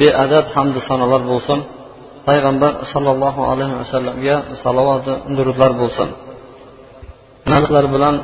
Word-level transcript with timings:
beadad 0.00 0.46
hamdu 0.54 0.78
sanolar 0.88 1.22
bo'lsin 1.32 1.58
payg'ambar 2.28 2.72
sollallohu 2.92 3.40
alayhi 3.52 3.74
vasallamga 3.82 4.36
salovatu 4.62 5.12
durudlar 5.36 5.72
bo'lsin. 5.80 6.08
Sizlar 7.52 7.84
bilan 7.94 8.16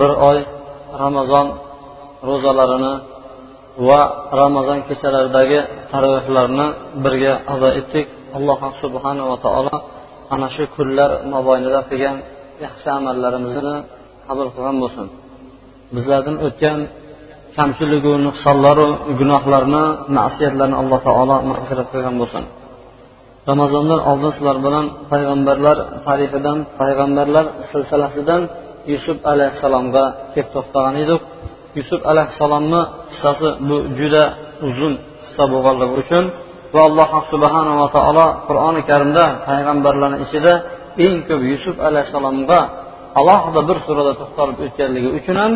bir 0.00 0.10
oy 0.30 0.38
ramazon 1.02 1.46
ro'zalarini 2.28 2.94
va 3.88 4.00
ramazon 4.40 4.78
kechalaridagi 4.88 5.58
taravehlarni 5.92 6.66
birga 7.04 7.32
ado 7.54 7.68
etdik. 7.80 8.06
Alloh 8.38 8.60
subhanava 8.82 9.36
taolo 9.46 9.76
ana 10.34 10.48
shu 10.54 10.64
kunlar 10.76 11.10
mobaynida 11.34 11.80
qilgan 11.90 12.16
yaxshi 12.64 12.88
amallarimizni 12.98 13.76
qabul 14.26 14.48
qilgan 14.54 14.76
bo'lsin. 14.82 15.06
Bizlardan 15.94 16.36
o'tgan 16.46 16.78
kamchiligu 17.56 18.12
nuqsonlaru 18.26 18.86
gunohlarni 19.20 19.84
ma'siyatlarni 20.16 20.76
alloh 20.82 21.00
taolo 21.08 21.36
mag'firat 21.50 21.88
qilgan 21.92 22.14
bo'lsin. 22.20 22.44
Ramazondan 23.50 24.00
oldin 24.10 24.30
sizlar 24.36 24.56
bilan 24.66 24.86
payg'ambarlar 25.12 25.76
tarixidan 26.06 26.58
payg'ambarlar 26.80 27.46
silsilasidan 27.70 28.42
yusuf 28.92 29.18
alayhissalomga 29.32 30.04
kelib 30.32 30.48
to'xtagan 30.54 30.94
edik. 31.04 31.20
Yusuf 31.78 32.00
alayhissalomni 32.10 32.80
qissasi 33.10 33.48
bu 33.68 33.76
juda 33.98 34.24
uzun 34.68 34.94
qissa 35.22 35.44
bo'lganligi 35.52 35.94
uchun 36.02 36.24
va 36.74 36.80
alloh 36.88 37.10
subhanava 37.32 37.86
taolo 37.96 38.26
qur'oni 38.48 38.80
karimda 38.90 39.24
payg'ambarlarni 39.48 40.18
ichida 40.24 40.52
eng 41.06 41.16
ko'p 41.28 41.40
yusuf 41.52 41.76
alayhissalomga 41.88 42.60
alohida 43.20 43.60
bir 43.68 43.76
surada 43.86 44.12
to'xtalib 44.20 44.56
o'tganligi 44.66 45.10
uchun 45.18 45.36
ham 45.42 45.52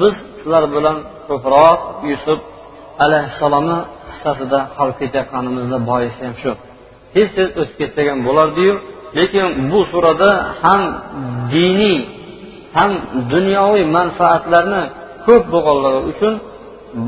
biz 0.00 0.14
sizlar 0.36 0.64
bilan 0.74 0.96
ko'proq 1.28 1.78
yusuf 2.10 2.40
alayhissalomni 3.04 3.78
qissasida 4.08 4.58
qolib 4.76 4.96
ketayotganimizni 5.00 5.78
boisi 5.90 6.20
ham 6.26 6.34
shu. 6.42 6.52
Tez 7.14 7.28
tez 7.36 7.48
o'tib 7.60 7.76
ketsak 7.80 8.06
ham 8.10 8.20
bo'lardiyu 8.28 8.74
lekin 9.18 9.46
bu 9.70 9.80
surada 9.92 10.30
ham 10.64 10.82
diniy 11.54 11.98
ham 12.76 12.92
dunyoviy 13.32 13.84
manfaatlarni 13.98 14.82
ko'p 15.26 15.44
bo'lganligi 15.54 16.00
uchun 16.12 16.34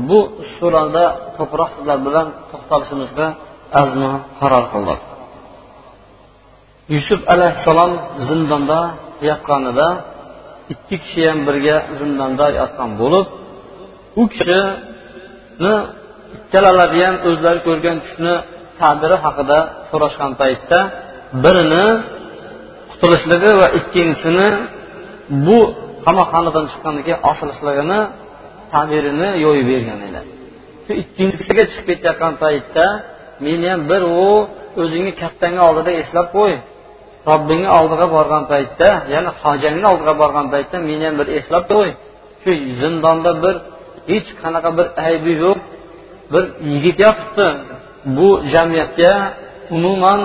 bu 0.09 0.19
surada 0.55 1.05
ko'proq 1.37 1.69
sizlar 1.75 1.97
bilan 2.07 2.27
to'xtalishimizga 2.51 3.27
azmi 3.81 4.11
qaror 4.39 4.65
qildik. 4.73 4.99
Yusuf 6.95 7.21
alayhissalom 7.33 7.91
zindonda 8.27 8.79
yotganida 9.29 9.87
ikki 10.73 10.95
kishi 11.03 11.21
ham 11.29 11.39
birga 11.47 11.77
zindonda 11.99 12.45
yotgan 12.59 12.91
bo'lib 13.01 13.25
u 14.21 14.23
kishini 14.33 15.73
ikkalalari 16.37 16.99
ham 17.07 17.15
o'zlari 17.29 17.59
ko'rgan 17.67 17.97
tushni 18.03 18.33
ta'biri 18.79 19.17
haqida 19.25 19.59
so'rashgan 19.89 20.31
paytda 20.41 20.79
birini 21.43 21.85
qutulishligi 22.91 23.51
va 23.61 23.67
ikkinchisini 23.79 24.49
bu 25.47 25.59
qamoqxonadan 26.05 26.65
chiqqandan 26.71 27.03
keyin 27.07 27.21
osilishligini 27.31 27.99
tabirini 28.73 29.29
yo'yib 29.45 29.67
bergan 29.71 29.99
edi. 30.07 30.21
Shu 30.85 30.91
ikkinchisiga 31.03 31.63
chiqib 31.71 31.85
ketayotgan 31.89 32.33
paytda 32.43 32.85
meni 33.45 33.67
ham 33.71 33.81
bir 33.91 34.01
u 34.25 34.29
o'zingni 34.81 35.11
kattangni 35.21 35.61
oldida 35.67 35.91
eslab 36.01 36.27
qo'y. 36.37 36.53
Robbingni 37.29 37.69
oldiga 37.79 38.07
borgan 38.15 38.43
paytda 38.51 38.89
ya'ni 39.13 39.29
hojangni 39.41 39.85
oldiga 39.91 40.13
borgan 40.21 40.47
paytda 40.53 40.77
meni 40.89 41.03
ham 41.07 41.15
bir 41.19 41.27
eslab 41.37 41.63
qo'y. 41.73 41.89
Shu 42.43 42.51
zindonda 42.79 43.31
bir 43.43 43.55
hech 44.09 44.29
qanaqa 44.41 44.69
bir 44.77 44.87
aybi 45.07 45.33
yo'q 45.43 45.59
bir 46.33 46.43
yigit 46.71 46.97
yotibdi. 47.05 47.47
Bu 48.17 48.27
jamiyatga 48.53 49.13
umuman 49.75 50.21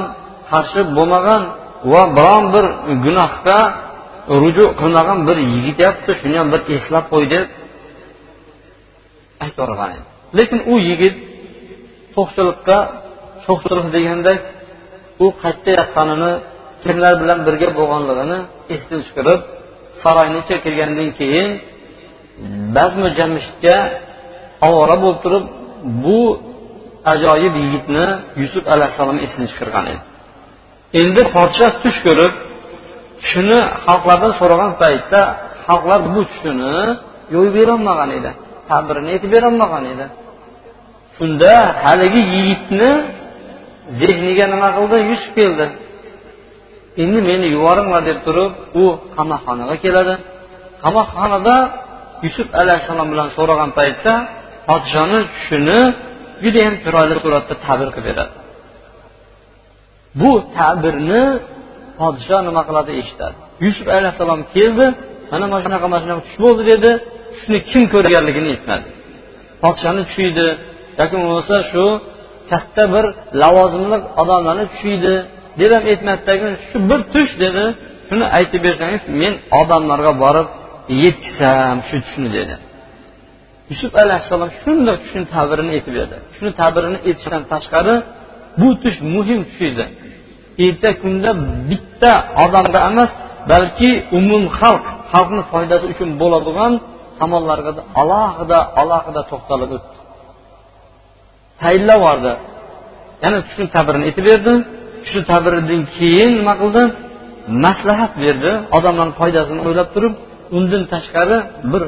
qarshi 0.50 0.80
bo'lmagan 0.96 1.42
va 1.92 2.02
biron 2.16 2.44
bir 2.54 2.64
gunohga 3.04 3.60
ruju 4.42 4.66
qilmagan 4.80 5.18
bir 5.28 5.36
yigit 5.52 5.76
yotibdi. 5.84 6.12
Shuni 6.20 6.36
ham 6.40 6.48
bir 6.54 6.60
eslab 6.76 7.04
qo'y 7.12 7.24
deb 7.34 7.44
aytib 9.44 9.58
yuborgan 9.60 9.90
edi. 9.96 10.04
Lekin 10.38 10.60
u 10.72 10.74
yigit 10.88 11.16
to'qchilikqa 12.14 12.78
sho'xchilik 13.44 13.86
deganda 13.96 14.32
u 15.24 15.26
qayerda 15.42 15.70
yotganini 15.78 16.32
kimlar 16.84 17.14
bilan 17.22 17.38
birga 17.46 17.68
bo'lganligini 17.78 18.38
esdan 18.74 19.00
chiqarib 19.06 19.40
saroyni 20.02 20.38
ichiga 20.42 20.58
kirgandan 20.64 21.08
keyin 21.18 21.50
bazmi 22.76 23.08
jamshidga 23.18 23.76
ovora 24.68 24.96
bo'lib 25.02 25.18
turib 25.24 25.44
bu 26.04 26.20
ajoyib 27.12 27.54
yigitni 27.62 28.06
yusuf 28.42 28.64
alayhissalom 28.74 29.18
esdan 29.26 29.44
chiqargan 29.50 29.84
edi. 29.92 30.02
Endi 31.00 31.22
podshoh 31.36 31.72
tush 31.82 31.98
ko'rib 32.06 32.34
shuni 33.28 33.58
xalqlardan 33.84 34.32
so'ragan 34.40 34.72
paytda 34.82 35.20
xalqlar 35.66 36.00
bu 36.14 36.20
tushini 36.30 36.76
yo'yib 37.34 37.54
berolmagan 37.58 38.10
edi 38.18 38.30
tabirini 38.70 39.08
aytib 39.14 39.30
berolmagan 39.34 39.84
edi. 39.92 40.06
Shunda 41.16 41.54
haligi 41.82 42.22
yigitni 42.34 42.90
zehniga 44.00 44.46
nima 44.52 44.68
qildi? 44.76 44.96
Yusuf 45.10 45.32
keldi. 45.38 45.66
Endi 47.02 47.18
meni 47.30 47.46
yuboringlar 47.54 48.02
deb 48.10 48.18
turib 48.26 48.52
u 48.82 48.84
qamoqxonaga 49.16 49.76
keladi. 49.84 50.14
Qamoqxonada 50.84 51.56
yusuf 52.24 52.48
alayhissalom 52.60 53.08
bilan 53.12 53.28
so'ragan 53.36 53.70
paytda 53.78 54.12
podshoni 54.68 55.18
tushini 55.32 55.80
judayam 56.44 56.74
chiroyli 56.82 57.14
suratda 57.22 57.54
ta'bir 57.66 57.88
qilib 57.94 58.06
beradi. 58.08 58.34
Bu 60.20 60.30
ta'birni 60.58 61.24
podsho 62.00 62.38
nima 62.48 62.62
qiladi 62.68 62.92
eshitadi. 63.00 63.38
Yusuf 63.64 63.86
alayhissalom 63.96 64.40
keldi 64.54 64.86
mana 65.30 65.44
mana 65.50 65.60
shunaqa 65.64 65.86
mana 65.92 66.00
shunaqa 66.04 66.22
tush 66.26 66.38
bo'ldi 66.44 66.62
dedi. 66.72 66.90
Tushni 67.34 67.58
kim 67.70 67.82
ko'rganligini 67.94 68.48
aytmadi. 68.54 68.86
Podshoni 69.62 70.02
tushi 70.08 70.22
edi 70.32 70.46
yoki 71.00 71.14
bo'lmasa 71.22 71.56
shu 71.70 71.84
katta 72.50 72.84
bir 72.94 73.04
lavozimli 73.42 73.96
odamlarni 74.22 74.64
tushi 74.72 74.90
edi 74.98 75.14
deb 75.60 75.70
ham 75.76 75.84
shu 76.68 76.76
bir 76.90 77.00
tush 77.14 77.32
dedi 77.44 77.64
shuni 78.08 78.26
aytib 78.38 78.60
bersangiz 78.66 79.02
men 79.20 79.34
odamlarga 79.60 80.12
borib 80.24 80.46
yetkazsam 81.04 81.76
shu 81.88 81.96
tushni 82.04 82.28
dedi. 82.38 82.54
Yusuf 83.70 83.92
alayhissalom 84.02 84.50
shundoq 84.62 84.96
tushni 85.04 85.24
tabirini 85.34 85.70
aytib 85.76 85.94
berdi. 85.98 86.16
Shuni 86.36 86.52
tabirini 86.60 86.98
aytishdan 87.08 87.42
tashqari 87.52 87.94
bu 88.60 88.68
tush 88.82 88.98
muhim 89.14 89.40
tush 89.48 89.62
edi. 89.70 89.84
Erta 90.64 90.90
kunda 91.02 91.30
bitta 91.70 92.12
odamga 92.44 92.80
emas 92.90 93.10
balki 93.52 93.90
umum 94.18 94.44
xalq 94.58 94.84
xalqni 95.12 95.42
foydasi 95.52 95.84
uchun 95.92 96.10
bo'ladigan 96.22 96.72
tomonlarga 97.20 97.72
alohida 98.02 98.58
alohida 98.82 99.22
to'xtalib 99.30 99.70
o'tdi. 99.76 99.96
Tayinlab 101.60 101.98
yubordi. 102.00 102.32
Yana 103.24 103.38
tushni 103.46 103.66
tabirini 103.76 104.04
aytib 104.08 104.24
berdi. 104.30 104.52
Shu 105.10 105.18
tabiridan 105.30 105.82
keyin 105.96 106.30
nima 106.40 106.54
qildi? 106.62 106.82
Maslahat 107.64 108.12
berdi. 108.24 108.52
Odamlarni 108.76 109.14
foydasini 109.20 109.60
o'ylab 109.68 109.88
turib 109.94 110.14
undan 110.56 110.82
tashqari 110.92 111.38
bir 111.72 111.82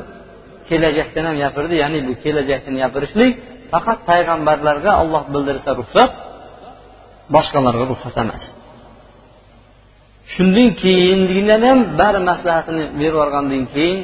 kelajakdan 0.69 1.25
ham 1.29 1.37
gapirdi. 1.45 1.75
Ya'ni 1.83 1.99
bu 2.09 2.13
kelajakni 2.25 2.77
gapirishlik 2.85 3.33
faqat 3.73 3.99
payg'ambarlarga 4.11 4.93
olloh 5.03 5.25
bildirsa 5.35 5.71
ruxsat 5.81 6.11
boshqalarga 7.35 7.85
ruxsat 7.93 8.17
emas. 8.25 8.45
Shundan 10.35 10.69
keyingidan 10.83 11.63
ham 11.69 11.79
bari 12.01 12.21
maslahatini 12.31 12.85
berib 13.01 13.15
yuborgandan 13.15 13.65
keyin 13.75 13.99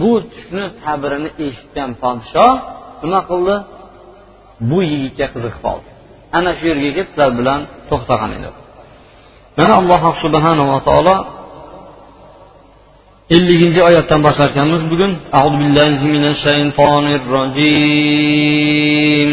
bu 0.00 0.12
tushni 0.32 0.64
tabirini 0.82 1.30
eshitgan 1.46 1.90
podshoh 2.02 2.52
nima 3.02 3.20
qildi? 3.30 3.56
Bu 4.70 4.78
yigitga 4.90 5.26
qiziqib 5.34 5.62
qoldi. 5.66 5.88
Ana 6.38 6.50
shu 6.58 6.64
yerga 6.70 6.88
kelib 6.96 7.08
sizlar 7.10 7.30
bilan 7.38 7.60
to'xtagan 7.90 8.30
edi 8.38 8.50
mana 9.58 9.72
alloh 9.80 10.02
subhanava 10.22 10.76
taolo 10.88 11.16
elliginchi 13.36 13.80
oyatdan 13.88 14.20
boshlarkanmiz 14.26 14.82
bugun 14.92 15.12
auzu 15.40 15.56
billahi 15.62 16.04
minash 16.14 16.40
shaytonir 16.46 17.24
rojim 17.36 19.32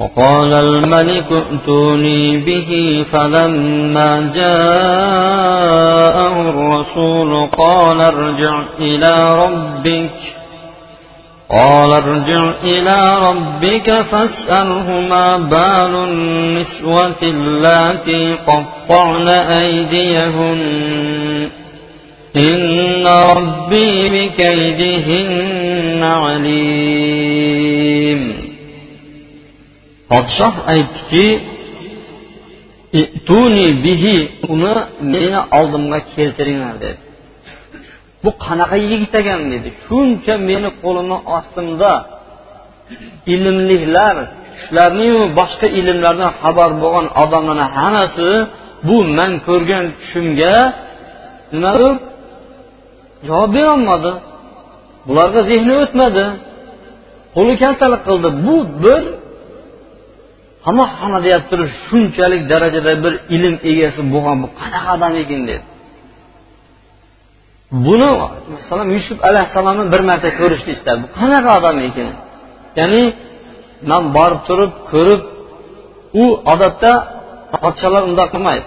وقال 0.00 0.52
الملك 0.52 1.30
ائتوني 1.32 2.22
به 2.46 2.70
فلما 3.12 4.10
جاءه 4.40 6.34
الرسول 6.48 7.30
قال 7.62 7.98
ارجع 8.00 8.54
إلى 8.78 9.12
ربك 9.42 10.18
قال 11.52 11.90
ارجع 11.92 12.42
إلى 12.64 12.98
ربك 13.28 13.88
فاسأله 14.02 14.88
ما 15.00 15.28
بال 15.36 15.94
النسوة 16.10 17.22
اللاتي 17.22 18.34
قطعن 18.34 19.28
أيديهن. 19.28 20.60
إن 22.36 23.06
ربي 23.06 23.90
بكيدهن 24.14 26.02
عليم. 26.02 26.80
Podshoh 30.10 30.54
aytdiki 30.66 31.28
tuni 33.26 33.68
bihi 33.84 34.16
uni 34.48 34.74
meni 35.12 35.38
oldimga 35.58 35.98
keltiringlar 36.14 36.74
dedi. 36.80 37.09
Bu 38.24 38.30
qanaqa 38.44 38.76
yigit 38.90 39.12
ekan 39.20 39.40
dedi. 39.52 39.68
Shuncha 39.86 40.34
meni 40.48 40.68
qo'limni 40.82 41.18
ostimda 41.36 41.92
ilmliklar 43.34 44.16
tushlarniyu 44.54 45.20
boshqa 45.38 45.66
ilmlardan 45.78 46.30
xabar 46.40 46.70
bo'lgan 46.82 47.06
odamlarni 47.22 47.66
hammasi 47.76 48.30
bu 48.88 48.96
man 49.18 49.32
ko'rgan 49.46 49.84
tushimga 49.98 50.56
nimadir 51.52 51.92
javob 53.28 53.50
berolmadi. 53.56 54.12
Bularga 55.08 55.40
zehni 55.50 55.74
o'tmadi. 55.82 56.24
Qo'li 57.36 57.54
kaltalik 57.62 58.02
qildi. 58.08 58.28
Bu 58.46 58.56
bir 58.82 59.02
hamma 60.66 60.84
hamma 61.00 61.18
deyapti 61.26 61.48
turib 61.52 61.70
shunchalik 61.86 62.42
darajada 62.52 62.92
bir 63.04 63.14
ilm 63.36 63.54
egasi 63.70 64.00
bo'lgan 64.12 64.36
bu 64.42 64.48
qanaqa 64.60 64.88
odam 64.96 65.12
ekan 65.22 65.42
dedi. 65.50 65.62
Buni 67.86 68.10
masalan 68.54 68.88
yusuf 68.96 69.18
alayhissalomni 69.28 69.84
bir 69.92 70.02
marta 70.10 70.28
ko'rishni 70.40 70.72
istadi 70.76 70.98
bu 71.04 71.08
qanaqa 71.18 71.50
odam 71.58 71.76
ekan? 71.88 72.12
Ya'ni 72.80 73.02
man 73.90 74.04
borib 74.16 74.40
turib 74.48 74.72
ko'rib 74.90 75.22
u 76.22 76.24
odatda 76.52 76.92
podsholar 77.62 78.02
undoq 78.08 78.28
qilmaydi. 78.34 78.66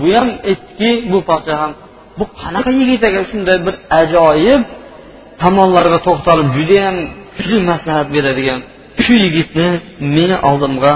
Bu 0.00 0.08
ham 0.16 0.28
aytdiki 0.50 0.90
bu 1.12 1.18
podsho 1.28 1.54
ham. 1.62 1.72
Bu 2.18 2.24
qanaqa 2.40 2.70
yigit 2.80 3.02
ekan? 3.08 3.24
Shunday 3.30 3.58
bir 3.66 3.74
ajoyib 4.00 4.62
tomonlarga 5.42 5.98
to'xtalib 6.06 6.48
judayam 6.56 6.96
kuchli 7.34 7.58
maslahat 7.70 8.08
beradigan 8.16 8.60
shu 9.04 9.14
yigitni 9.24 9.68
meni 10.16 10.36
oldimga 10.48 10.92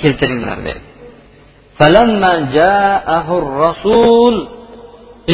keltiringlar 0.00 0.58
dedi 0.66 0.89
rasul 3.64 4.34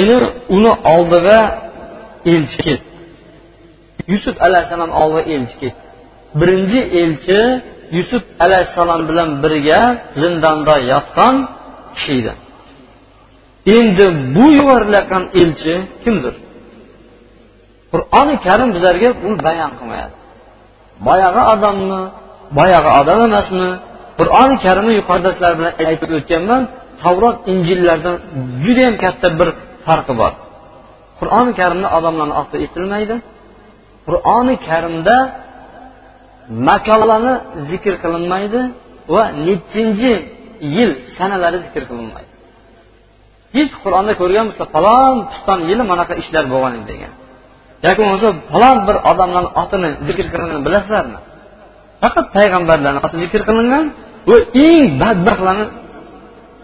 endi 0.00 0.16
uni 0.56 0.72
oldiga 0.94 1.40
elchi 2.32 2.58
ketdi. 2.66 2.88
Yusuf 4.12 4.36
alayhissalom 4.46 4.90
oldiga 5.02 5.22
elchi 5.34 5.56
ketdi. 5.62 5.82
Birinchi 6.40 6.80
elchi 7.02 7.40
yusuf 7.98 8.22
alayhissalom 8.44 9.00
bilan 9.08 9.28
birga 9.42 9.80
zindonda 10.20 10.74
yotgan 10.92 11.36
kishi 11.94 12.12
edi. 12.20 12.32
Endi 13.76 14.06
bu 14.34 14.44
yuborilayotgan 14.58 15.24
elchi 15.40 15.74
kimdir? 16.02 16.34
Qur'oni 17.92 18.34
karim 18.46 18.68
bizlarga 18.74 19.08
uni 19.26 19.36
bayon 19.46 19.70
qilmayapti. 19.78 20.18
Boyagi 21.06 21.42
odammi 21.52 22.00
boyagi 22.58 22.90
odam 23.00 23.18
emasmi? 23.28 23.68
Qur'oni 24.18 24.54
karimni 24.64 24.92
yuqorida 25.00 25.30
sizlar 25.34 25.52
bilan 25.58 25.72
aytib 25.90 26.10
o'tganman 26.18 26.62
tavrot 27.02 27.36
injillardan 27.52 28.16
judayam 28.64 28.94
katta 29.04 29.28
bir 29.38 29.48
farqi 29.86 30.14
bor. 30.20 30.32
Qur'oni 31.20 31.52
karimni 31.60 31.88
odamlarni 31.98 32.34
oti 32.42 32.54
aytilmaydi 32.62 33.16
qur'oni 34.06 34.54
karimda 34.68 35.16
makonlarni 36.68 37.34
zikr 37.70 37.94
qilinmaydi 38.02 38.60
va 39.14 39.24
nechinchi 39.46 40.12
yil 40.76 40.90
sanalari 41.16 41.58
zikr 41.66 41.82
qilinmaydi. 41.90 42.32
Hech 43.56 43.72
qur'onda 43.84 44.12
ko'rganmizda 44.20 44.64
falon 44.74 45.16
piston 45.30 45.58
yili 45.70 45.84
manaqa 45.92 46.14
ishlar 46.22 46.44
bo'lgan 46.52 46.72
edi 46.78 46.86
degan. 46.92 47.12
Yoki 47.84 48.00
bo'lmasa 48.02 48.28
falon 48.52 48.78
bir 48.88 48.96
odamlarni 49.10 49.50
otini 49.62 49.90
zikr 50.08 50.24
qilinganini 50.32 50.62
bilasizlarmi? 50.66 51.18
Faqat 52.02 52.26
payg'ambarlarni 52.36 53.00
oti 53.06 53.16
zikr 53.24 53.40
qilingan 53.48 53.84
bu 54.26 54.34
eng 54.66 54.84
badbaxtlarni 55.00 55.66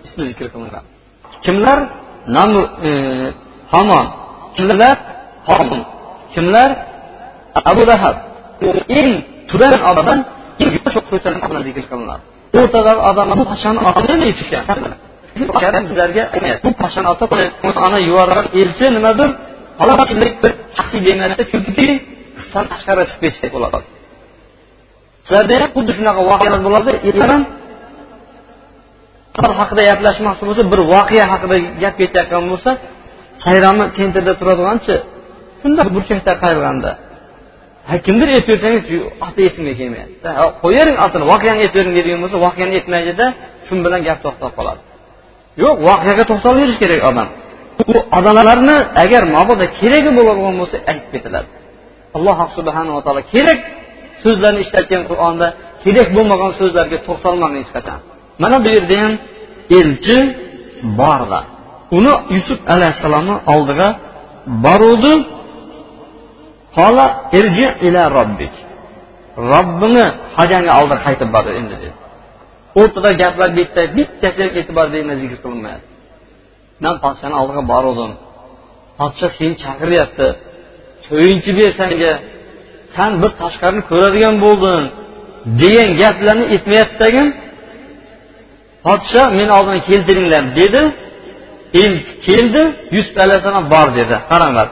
ismi 0.07 0.23
zikr 0.31 0.47
qilingan 0.55 0.85
kimlar? 1.45 1.79
E, 2.89 2.91
hamon. 3.73 4.07
Kimlar? 4.57 4.97
Homun 5.49 5.81
kimlar? 6.35 6.71
Abu 7.71 7.83
lahab. 7.91 8.17
Eng 8.99 9.11
tuban 9.51 9.73
odam 9.91 10.19
eng 10.63 10.71
yosh 10.77 10.97
ko'tarilgan 11.11 11.63
zikr 11.69 11.85
qilinadi 11.91 12.23
o'rtadagi 12.59 13.01
odamlar 13.11 13.37
bu 13.41 13.45
pashani 13.53 13.81
otini 13.91 14.29
tushgan 14.39 14.65
bizlarga 15.89 16.25
bu 16.65 16.71
pashani 16.83 17.09
ota 17.13 17.25
ana 17.87 17.99
yuborgan 18.09 18.47
elchi 18.61 18.87
nimadir 18.97 19.31
bir 20.43 20.53
haqiqiy 20.79 21.03
demayapti 21.07 21.45
chunki 21.53 21.87
qisdan 22.39 22.65
tashqari 22.73 23.03
chiqib 23.11 23.21
ketishday 23.25 23.51
bo'ladi. 23.57 23.79
Sizlarda 25.27 25.55
xuddi 25.75 25.93
shunaqa 25.99 26.21
voqealar 26.31 26.61
bo'ladi. 26.67 26.93
Yaman 27.09 27.43
haqida 29.61 29.83
gaplashmoqchi 29.91 30.45
bo'lsa 30.49 30.63
bir 30.73 30.81
voqea 30.95 31.25
haqida 31.33 31.57
gap 31.83 31.95
ketayotgan 32.01 32.45
bo'lsa 32.53 32.71
sayrami 33.45 33.85
kentida 33.99 34.33
turadiganchi 34.41 34.95
shunda 35.61 35.83
burchakda 35.95 36.33
qayg'anda. 36.45 36.91
Kimdir 38.07 38.29
aytib 38.37 38.49
bersangiz 38.53 38.83
oti 39.27 39.41
esimga 39.49 39.73
kelmayapti. 39.81 40.29
Qo'yavering 40.63 40.97
otini 41.05 41.25
voqeani 41.33 41.59
aytib 41.65 41.77
bering 41.79 41.95
deydigan 41.97 42.21
bo'lsa 42.25 42.37
voqeani 42.47 42.73
aytmaydida 42.79 43.27
shu 43.67 43.73
bilan 43.87 44.01
gap 44.09 44.19
to'xtab 44.25 44.53
qoladi. 44.59 44.81
Yo'q 45.63 45.77
voqeaga 45.89 46.25
to'xtalaverish 46.31 46.79
kerak 46.83 47.01
odam. 47.11 47.29
U 47.91 47.95
odamlarni 48.19 48.77
agar 49.03 49.23
mabodo 49.37 49.65
keragi 49.79 50.11
bo'ladigan 50.19 50.55
bo'lsa 50.61 50.77
aytib 50.91 51.11
ketiladi. 51.15 51.49
Alloh 52.17 52.39
subhanava 52.57 53.01
taolo 53.07 53.23
kerak 53.35 53.59
so'zlarni 54.23 54.61
ishlatgan 54.67 55.03
qur'onda 55.11 55.47
kerak 55.85 56.09
bo'lmagan 56.17 56.53
so'zlarga 56.61 56.99
to'xtalmadi 57.07 57.57
hech 57.63 57.71
qachon. 57.77 57.99
Mana 58.43 58.57
bu 58.65 58.69
yerda 58.77 58.95
ham 59.03 59.15
elchi 59.79 60.19
bordi 61.01 61.41
uni 61.97 62.13
yusuf 62.37 62.59
alayhissalomni 62.75 63.37
oldiga 63.55 63.89
boruvdi. 64.65 65.15
Hola 66.79 67.07
irji 67.39 67.67
ila 67.87 68.03
robbik. 68.19 68.55
Robbini 69.53 70.07
xojangni 70.37 70.73
oldiga 70.81 70.99
qaytib 71.07 71.29
bordi 71.35 71.51
endi 71.61 71.75
dedi. 71.75 71.91
O'rtada 72.81 73.11
gaplar 73.23 73.51
bitta 73.59 73.83
bittasi 73.97 74.39
ham 74.45 74.53
e'tibor 74.61 74.87
bermay 74.95 75.17
zikr 75.23 75.39
qilinmayapti 75.45 75.93
man 76.85 76.97
podshani 77.05 77.35
oldiga 77.41 77.63
boruvdim. 77.73 78.13
Podsha 78.99 79.27
seni 79.37 79.55
chaqiryapti 79.65 80.29
to'yinchi 81.07 81.51
ber 81.59 81.71
sanga 81.81 82.13
san 82.97 83.13
bir 83.23 83.31
tashqarini 83.43 83.83
ko'radigan 83.91 84.35
bo'lding 84.45 84.85
degan 85.63 85.91
gaplarni 86.03 86.45
aytmayapti 86.55 86.97
tagin 87.03 87.29
podsho 88.87 89.23
meni 89.39 89.53
oldimga 89.59 89.83
keltiringlar 89.89 90.45
dedi. 90.61 90.83
Elchi 91.83 92.13
keldi 92.27 92.63
yusuf 92.97 93.17
alayhissalom 93.25 93.65
bor 93.75 93.89
dedi. 93.99 94.17
Qaranglar. 94.31 94.69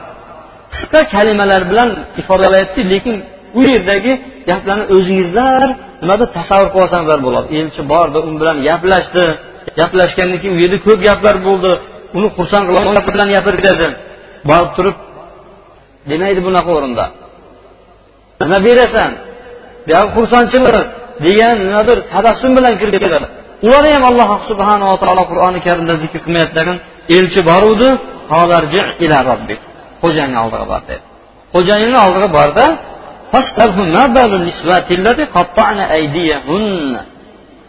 Qisqa 0.73 1.01
kalimalar 1.15 1.61
bilan 1.71 1.89
ifodalayapti 2.21 2.81
lekin 2.93 3.15
u 3.59 3.61
yerdagi 3.71 4.13
gaplarni 4.49 4.85
o'zingizlar 4.95 5.61
nimada 6.01 6.25
tasavvur 6.37 6.69
qilib 6.73 6.83
olsanglar 6.83 7.19
bo'ladi. 7.27 7.47
Elchi 7.59 7.81
bordi 7.93 8.17
u 8.27 8.29
bilan 8.41 8.57
gaplashdi. 8.67 9.25
Gaplashgandan 9.79 10.37
keyin 10.41 10.53
u 10.57 10.59
yerda 10.63 10.77
ko'p 10.87 10.99
gaplar 11.07 11.35
bo'ldi. 11.47 11.71
Uni 12.17 12.27
xursand 12.37 12.65
qilib 12.67 13.05
bilan 13.15 13.29
gapirgadi 13.35 13.87
borib 14.49 14.71
turib 14.77 14.97
demaydi 16.09 16.39
bunaqa 16.47 16.71
o'rinda. 16.77 17.05
Nima 18.43 18.57
berasan? 18.67 19.11
Buyog'i 19.87 20.09
xursandchilik 20.15 20.87
degan 21.25 21.55
nimadir 21.67 21.97
tabassum 22.13 22.51
bilan 22.57 22.73
kirib 22.81 22.95
keladi 23.03 23.27
ularni 23.65 23.89
ham 23.95 24.03
alloh 24.11 24.29
subhanava 24.49 24.95
taolo 25.03 25.23
qur'oni 25.31 25.59
karimda 25.67 25.93
zikr 26.03 26.19
qilmayaptilarin 26.25 26.77
elchi 27.17 27.41
boruvdi 27.49 27.89
xo'jayinni 30.01 30.37
oldiga 30.43 30.65
bor 30.71 30.81
dedi. 30.89 31.03
Xo'jayinni 31.53 31.99
oldiga 32.05 32.29
borda 32.37 32.65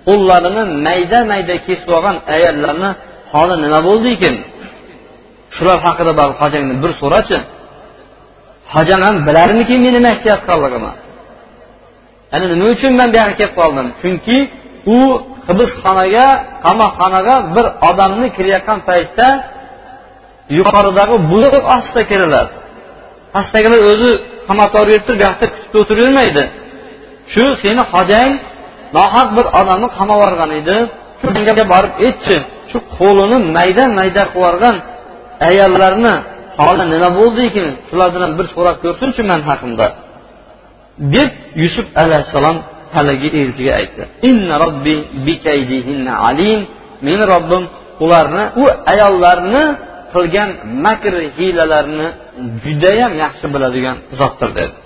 qo'llarini 0.07 0.63
mayda 0.87 1.19
mayda 1.33 1.55
kesib 1.67 1.89
olgan 1.97 2.17
ayollarni 2.35 2.91
holi 3.33 3.55
nima 3.65 3.79
bo'ldi 3.89 4.09
ekan? 4.17 4.37
Shular 5.57 5.79
haqida 5.87 6.13
borib 6.21 6.37
hojangni 6.43 6.75
bir 6.83 6.93
so'rachi. 7.01 7.39
Hojam 8.75 9.01
ham 9.07 9.17
bilarmikin 9.27 9.79
meni 9.85 9.99
nima 9.99 10.11
ishlayotganligimni 10.17 10.93
ana 12.35 12.45
nima 12.53 12.65
uchun 12.75 12.93
man 13.01 13.09
bu 13.13 13.17
yoqqa 13.21 13.35
kelib 13.41 13.55
qoldim? 13.61 13.87
Chunki 14.01 14.37
u 14.97 14.99
hibsxonaga 15.49 16.27
qamoqxonaga 16.65 17.37
bir 17.55 17.67
odamni 17.89 18.27
kirayotgan 18.37 18.79
paytda 18.89 19.29
yuqoridagi 20.59 21.17
buzuq 21.31 21.65
ostida 21.77 22.03
kiriladi 22.11 22.53
pastdagilar 23.35 23.81
o'zi 23.93 24.11
qamoqda 24.49 24.79
yurib 24.83 25.03
turib 25.07 25.19
bu 25.21 25.25
yoqda 25.29 25.47
kutib 25.55 25.75
o'tiravermaydi 25.81 26.45
shu 27.33 27.45
seni 27.63 27.83
hojang 27.93 28.33
nohaq 28.97 29.29
bir 29.37 29.47
odamni 29.61 29.89
qamab 29.99 30.17
yuborgan 30.19 30.51
edi. 30.61 30.77
Shunga 31.21 31.65
borib 31.73 31.95
aytchi 32.07 32.37
shu 32.71 32.79
qo'lini 32.97 33.39
mayda 33.57 33.85
mayda 33.99 34.23
qilib 34.33 34.37
yuborgan 34.39 34.77
ayollarni 35.49 36.15
holi 36.61 36.85
nima 36.95 37.09
bo'ldi 37.19 37.41
ekan? 37.49 37.69
Shulardan 37.89 38.31
bir 38.39 38.47
so'rab 38.55 38.77
ko'rsinchi 38.85 39.23
man 39.31 39.41
haqimda. 39.51 39.87
Deb 41.15 41.31
yusuf 41.63 41.87
alayhissalom 42.03 42.59
haligi 42.95 43.29
elchiga 43.41 43.73
aytdi. 43.81 44.03
Inna 44.29 44.55
robbi 44.65 44.95
bikaydihinna 45.27 46.13
alim. 46.29 46.61
Meni 47.07 47.25
robbim 47.35 47.65
ularni 48.05 48.45
u 48.63 48.65
ayollarni 48.93 49.65
qilgan 50.15 50.51
makr 50.85 51.15
hiylalarini 51.37 52.09
judayam 52.65 53.13
yaxshi 53.25 53.47
biladigan 53.55 53.97
zotdir 54.21 54.51
dedi. 54.59 54.77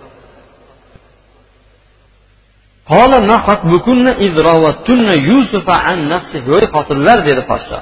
Xotinlar 6.75 7.19
dedi 7.29 7.43
podsho. 7.51 7.79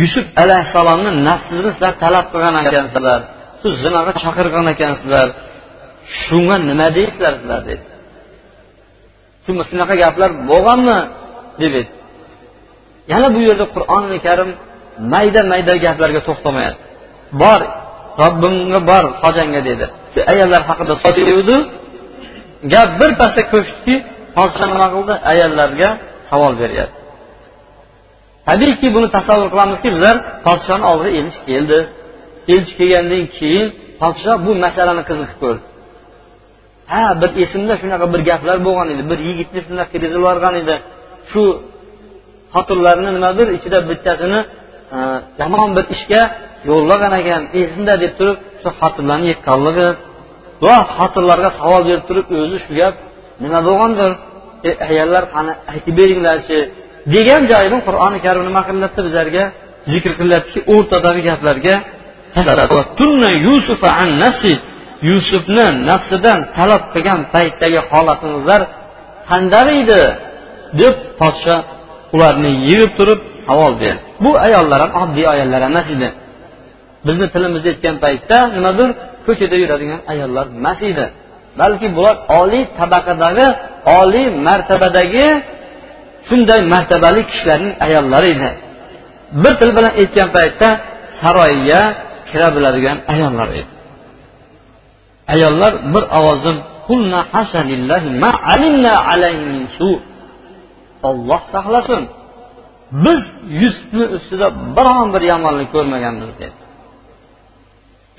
Yusuf 0.00 0.26
alayhissalomni 0.42 1.10
nafsini 1.28 1.70
sizlar 1.74 1.92
talab 2.02 2.26
qilgan 2.32 2.54
ekansizlar 2.62 3.20
shu 3.62 3.68
zinoga 3.82 4.12
chaqirgan 4.22 4.66
ekansizlar. 4.74 5.28
Shunga 6.22 6.56
nima 6.70 6.88
deysizlar 6.96 7.32
sizlar 7.40 7.60
dedi. 7.68 7.84
Shunaqa 9.70 9.94
gaplar 10.02 10.30
bo'lganmi 10.50 10.98
deb 11.60 11.72
edi. 11.80 11.90
Yana 13.12 13.28
bu 13.34 13.40
yerda 13.48 13.66
qur'oni 13.74 14.18
karim 14.26 14.50
mayda 15.12 15.40
mayda 15.52 15.74
gaplarga 15.84 16.20
to'xtamayapti. 16.28 16.84
Bor 17.42 17.60
robbimga 18.22 18.80
bor 18.90 19.04
xojangga 19.22 19.60
dedi. 19.68 19.86
Shu 20.12 20.20
ayollar 20.32 20.62
haqida 20.68 20.94
sotyapti 21.04 21.56
gap 22.72 22.90
birpasda 23.00 23.42
ko'chdiki 23.52 23.94
podsho 24.36 24.64
nima 24.72 24.86
qildi 24.94 25.14
ayollarga 25.32 25.88
savol 26.30 26.54
beryapti. 26.62 27.01
Tabiiyki 28.48 28.86
buni 28.96 29.08
tasavvur 29.16 29.48
qilamizki 29.54 29.88
bizlar 29.94 30.16
podshoni 30.46 30.84
oldiga 30.90 31.10
elchi 31.20 31.40
keldi. 31.48 31.78
Elchi 32.54 32.72
kelgandan 32.78 33.24
keyin 33.36 33.66
podsho 34.00 34.32
bu 34.46 34.50
masalani 34.64 35.02
qiziqib 35.08 35.38
ko'rdi. 35.42 35.62
Ha 36.92 37.04
bir 37.20 37.30
esimda 37.42 37.74
shunaqa 37.82 38.06
bir 38.14 38.20
gaplar 38.30 38.58
bo'lgan 38.66 38.88
edi 38.94 39.02
bir 39.10 39.18
yigitni 39.28 39.60
shunday 39.66 39.86
kirgizib 39.92 40.20
yuborgan 40.20 40.54
edi. 40.62 40.74
Shu 41.30 41.42
xotinlarni 42.54 43.10
nimadir 43.16 43.46
ichida 43.56 43.78
bittasini 43.90 44.40
e, 44.96 44.98
yomon 45.40 45.70
bir 45.76 45.84
ishga 45.94 46.22
yo'llagan 46.70 47.12
ekan 47.20 47.42
esimda 47.60 47.94
deb 48.02 48.12
turib 48.18 48.38
shu 48.62 48.68
xotinlarni 48.80 49.26
yiqqanligi 49.32 49.88
va 50.66 50.76
xotinlarga 50.96 51.50
savol 51.60 51.82
berib 51.88 52.04
turib 52.08 52.26
o'zi 52.42 52.58
shu 52.64 52.72
gap 52.80 52.94
nima 53.42 53.60
bo'lgandir? 53.68 54.10
E, 54.68 54.70
ayollar 54.88 55.24
qani 55.34 55.52
aytib 55.72 55.94
beringlarchi? 56.00 56.58
Degan 57.14 57.42
joyini 57.50 57.78
qur'oni 57.86 58.18
karim 58.24 58.42
nima 58.48 58.62
qilyapti? 58.68 59.00
Bizlarga 59.06 59.44
zikr 59.92 60.12
qilyaptiki 60.20 60.60
o'rtadagi 60.74 61.22
gaplarga 61.30 61.74
yusufni 65.10 65.66
nafsidan 65.90 66.38
talab 66.56 66.82
qilgan 66.94 67.20
paytdagi 67.34 67.80
holatingizlar 67.90 68.60
qanday 69.30 69.68
edi? 69.82 70.02
deb 70.80 70.94
podsho 71.20 71.56
ularni 72.14 72.50
yig'ib 72.68 72.92
turib 72.98 73.20
savol 73.46 73.72
berdi. 73.82 74.00
Bu 74.24 74.30
ayollar 74.46 74.78
ham 74.84 74.92
oddiy 75.02 75.26
ayollar 75.34 75.62
emas 75.70 75.86
edi. 75.94 76.08
Bizni 77.06 77.26
tilimizda 77.34 77.68
aytgan 77.72 77.96
paytda 78.04 78.38
nimadir 78.56 78.88
ko'chada 79.26 79.56
yuradigan 79.62 80.00
ayollar 80.12 80.46
emas 80.58 80.80
edi. 80.90 81.06
Balki 81.60 81.86
bular 81.96 82.16
oliy 82.40 82.62
tabaqadagi 82.78 83.46
oliy 84.00 84.26
martabadagi 84.46 85.26
shunday 86.28 86.60
martabali 86.74 87.22
kishilarning 87.30 87.74
ayollari 87.86 88.28
edi. 88.34 88.50
Bir 89.42 89.52
til 89.60 89.70
bilan 89.76 89.92
aytgan 90.00 90.28
paytda 90.36 90.68
saroyga 91.20 91.80
kira 92.30 92.48
biladigan 92.56 92.98
ayollar 93.12 93.48
edi. 93.60 93.72
Ayollar 95.34 95.72
bir 95.94 96.04
ovozdan 96.18 96.56
olloh 101.08 101.42
saqlasin. 101.54 102.02
Biz 103.04 103.22
yusufni 103.62 104.04
ustida 104.16 104.46
biron 104.76 105.06
bir 105.14 105.22
yomonlik 105.32 105.68
ko'rmaganmiz 105.74 106.30
dedi. 106.40 106.58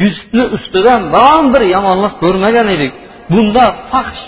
Yusufni 0.04 0.44
ustidan 0.56 1.02
biron 1.16 1.46
bir 1.54 1.64
yomonlik 1.76 2.14
ko'rmagan 2.24 2.68
edik. 2.76 2.94
Bunda 3.34 3.66
faxsh 3.92 4.24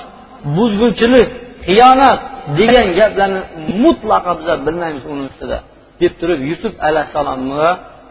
buzg'unchilik 0.57 1.29
xiyonat 1.66 2.20
degan 2.58 2.86
gaplarni 2.98 3.40
mutlaqo 3.84 4.30
bizlar 4.38 4.58
bilmaymiz 4.66 5.04
uni 5.12 5.22
ustida 5.30 5.58
deb 6.00 6.12
turib 6.20 6.40
yusuf 6.50 6.72
alayhissalomga 6.88 7.70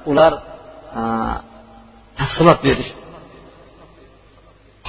ular 0.10 0.34
tafsilot 2.20 2.62
berishdi 2.68 3.00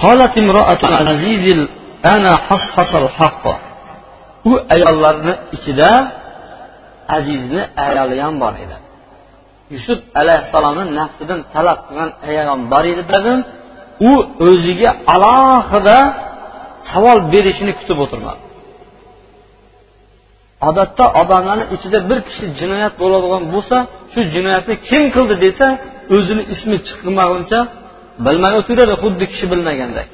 قالت 0.05 0.33
امرأة 0.43 0.81
العزيز 0.91 1.45
أنا 2.13 2.31
حصحص 2.47 2.91
الحق 3.03 3.45
u 4.49 4.53
ayollarni 4.75 5.33
ichida 5.55 5.91
azizni 7.17 7.61
ayoli 7.85 8.17
ham 8.25 8.35
bor 8.43 8.53
edi 8.63 8.77
yusuf 9.73 9.99
alayhissalomni 10.21 10.85
nafsidan 10.99 11.39
talab 11.53 11.79
qilgan 11.87 12.09
ayol 12.27 12.47
ham 12.51 12.61
bor 12.73 12.83
edi 12.93 13.03
dedim 13.13 13.39
u 14.09 14.11
o'ziga 14.47 14.89
alohida 15.13 15.97
savol 16.89 17.19
berishini 17.33 17.73
kutib 17.79 17.97
o'tirmadi 18.05 18.41
Odatda 20.68 21.04
odamlarni 21.20 21.64
ichida 21.76 21.98
bir 22.10 22.18
kishi 22.28 22.44
jinoyat 22.60 22.94
bo'ladigan 23.02 23.42
bo'lsa 23.54 23.76
shu 24.12 24.20
jinoyatni 24.34 24.74
kim 24.88 25.04
qildi 25.14 25.34
desa 25.44 25.66
o'zini 26.16 26.42
ismi 26.54 26.76
chiqmaguncha 26.86 27.60
bilmay 28.26 28.52
o'tiradi 28.60 28.94
xuddi 29.02 29.24
kishi 29.32 29.46
bilmagandek. 29.52 30.08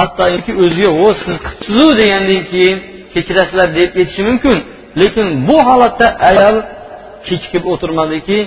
Hattoki 0.00 0.52
o'ziga 0.64 0.90
o 1.04 1.08
siz 1.22 1.36
qilibsizu 1.44 1.86
degandan 2.00 2.42
keyin 2.52 2.76
kechirasizlar 3.14 3.68
deb 3.78 3.90
aytishi 4.00 4.22
mumkin. 4.28 4.56
Lekin 5.00 5.26
bu 5.48 5.56
holatda 5.68 6.06
ayol 6.30 6.56
kechikib 7.26 7.64
o'tirmadiki 7.72 8.38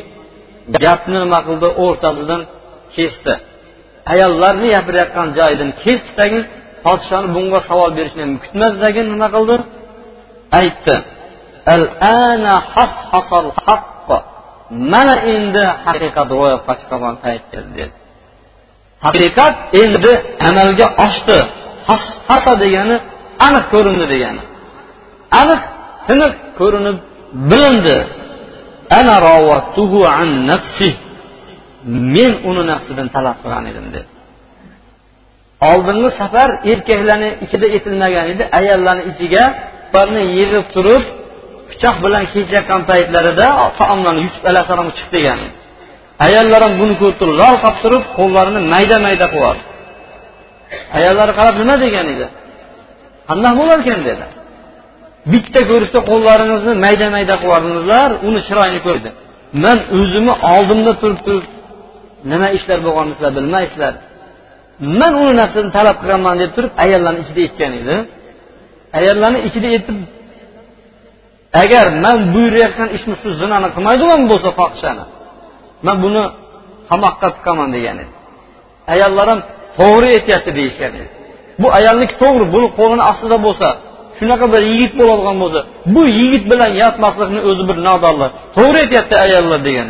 gapni 0.84 1.18
nima 1.24 1.40
qildi 1.48 1.68
o'rtasidan 1.84 2.42
kesdi. 2.96 3.34
Ayollarni 4.14 4.68
gapirayotgan 4.76 5.28
joyidan 5.38 5.70
kesdi 5.84 6.12
tagin 6.20 6.44
podshoni 6.86 7.28
bunga 7.36 7.60
savol 7.70 7.92
berishni 7.98 8.24
kutmasdagi 8.44 9.02
nima 9.14 9.28
qildi? 9.36 9.56
Aytdi. 10.60 10.96
Mana 14.92 15.16
endi 15.34 15.64
haqiqat 15.86 16.30
ro'yobga 16.40 16.74
chiqadigan 16.82 17.16
payt 17.24 17.44
keldi 17.52 17.74
dedi. 17.80 17.94
Haqiqat 19.06 19.56
endi 19.82 20.14
amalga 20.48 20.88
oshdi. 21.06 21.40
Hasa 22.30 22.54
degani 22.64 22.96
aniq 23.48 23.66
ko'rindi 23.74 24.06
degani. 24.14 24.44
Aniq 25.42 25.62
tiniq 26.08 26.34
ko'rinib 26.60 26.98
bilindi. 27.50 27.98
Ana 29.00 29.16
an 30.22 30.30
nafsi. 30.52 30.90
Men 32.16 32.32
uni 32.50 32.64
nafsidan 32.72 33.08
talab 33.16 33.38
qilgan 33.44 33.66
edim 33.72 33.88
dedi. 33.96 34.10
Oldingi 35.70 36.10
safar 36.22 36.50
erkaklarni 36.72 37.30
ichida 37.46 37.68
etilmagan 37.78 38.26
edi 38.34 38.44
ayollarni 38.60 39.04
ichiga 39.12 39.44
ularni 39.92 40.22
yig'ib 40.38 40.66
turib 40.76 41.04
pichoq 41.70 41.96
bilan 42.06 42.24
kechayotgan 42.34 42.82
paytlarida 42.92 43.48
taomlarni 43.80 44.22
yusuf 44.28 44.44
alayhissalom 44.52 44.90
chiq 44.98 45.10
degan 45.16 45.40
ayollar 46.26 46.62
ham 46.66 46.74
buni 46.82 46.94
ko'rib 47.02 47.18
turib 47.22 47.36
lol 47.42 47.56
qolib 47.64 47.80
turib 47.84 48.04
qo'llarini 48.18 48.62
mayda 48.74 48.98
mayda 49.08 49.26
qilyapti 49.34 49.72
ayollari 50.98 51.34
qarab 51.40 51.56
nima 51.62 51.76
degan 51.86 52.06
edi? 52.14 52.26
Qandaq 53.30 53.54
bo'larkan 53.62 54.00
dedi. 54.10 54.26
Bitta 55.32 55.62
ko'rishda 55.72 56.00
qo'llaringizni 56.10 56.74
mayda 56.86 57.08
mayda 57.16 57.36
qilib 57.44 58.12
uni 58.28 58.40
chiroyini 58.48 58.80
ko'rdi. 58.88 59.10
Man 59.64 59.78
o'zimni 59.98 60.34
oldimda 60.54 60.92
turib 61.02 61.20
turib 61.26 61.46
nima 62.32 62.48
ishlar 62.58 62.80
bo'lganini 62.86 63.14
sizlar 63.18 63.32
bilmaysizlar. 63.38 63.94
Man 65.00 65.14
uni 65.22 65.34
narsani 65.42 65.70
talab 65.78 65.96
qilganman 66.02 66.36
deb 66.44 66.52
turib 66.56 66.72
ayollarni 66.84 67.22
ichida 67.24 67.42
aytgan 67.46 67.72
edi. 67.82 67.96
Ayollarni 68.98 69.40
ichida 69.48 69.68
aytib 69.76 69.98
agar 71.64 71.86
man 72.06 72.18
buyurayotgan 72.34 72.90
ishni 72.98 73.16
shu 73.22 73.30
zinani 73.42 73.68
qilmaydigan 73.76 74.22
bo'lsa 74.32 74.50
fohishani 74.60 75.04
man 75.86 75.98
buni 76.06 76.24
qamoqqa 76.90 77.28
tiqaman 77.36 77.70
degan 77.76 77.98
edi. 78.04 78.14
Ayollar 78.94 79.26
ham 79.32 79.40
to'g'ri 79.80 80.08
aytyapti 80.18 80.52
deyishgan 80.58 80.92
edi. 81.00 81.10
Bu 81.62 81.68
ayolniki 81.80 82.16
to'g'ri 82.24 82.46
buni 82.56 82.68
qo'lini 82.80 83.04
ostida 83.12 83.38
bo'lsa 83.48 83.68
shunaqa 84.18 84.46
bir 84.54 84.62
yigit 84.72 84.94
bo'ladigan 85.00 85.38
bo'lsa 85.44 85.60
bu 85.94 86.02
yigit 86.20 86.44
bilan 86.52 86.72
yotmaslikni 86.84 87.42
o'zi 87.50 87.64
bir 87.70 87.78
nodonlik 87.88 88.32
to'g'ri 88.58 88.78
aytyapti 88.86 89.16
ayollar 89.26 89.60
degan 89.68 89.88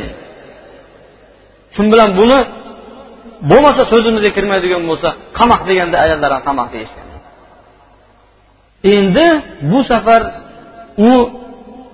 shu 1.76 1.82
bilan 1.94 2.10
buni 2.20 2.40
bo'lmasa 3.52 3.82
so'zimizga 3.92 4.32
kirmaydigan 4.38 4.84
bo'lsa 4.90 5.10
qamoq 5.40 5.62
deganda 5.70 5.98
ayollar 6.06 6.30
ham 6.36 6.44
qamoq 6.50 6.68
deyishgan. 6.76 7.01
Endi 8.84 9.28
bu 9.62 9.84
safar 9.84 10.22
u 10.98 11.12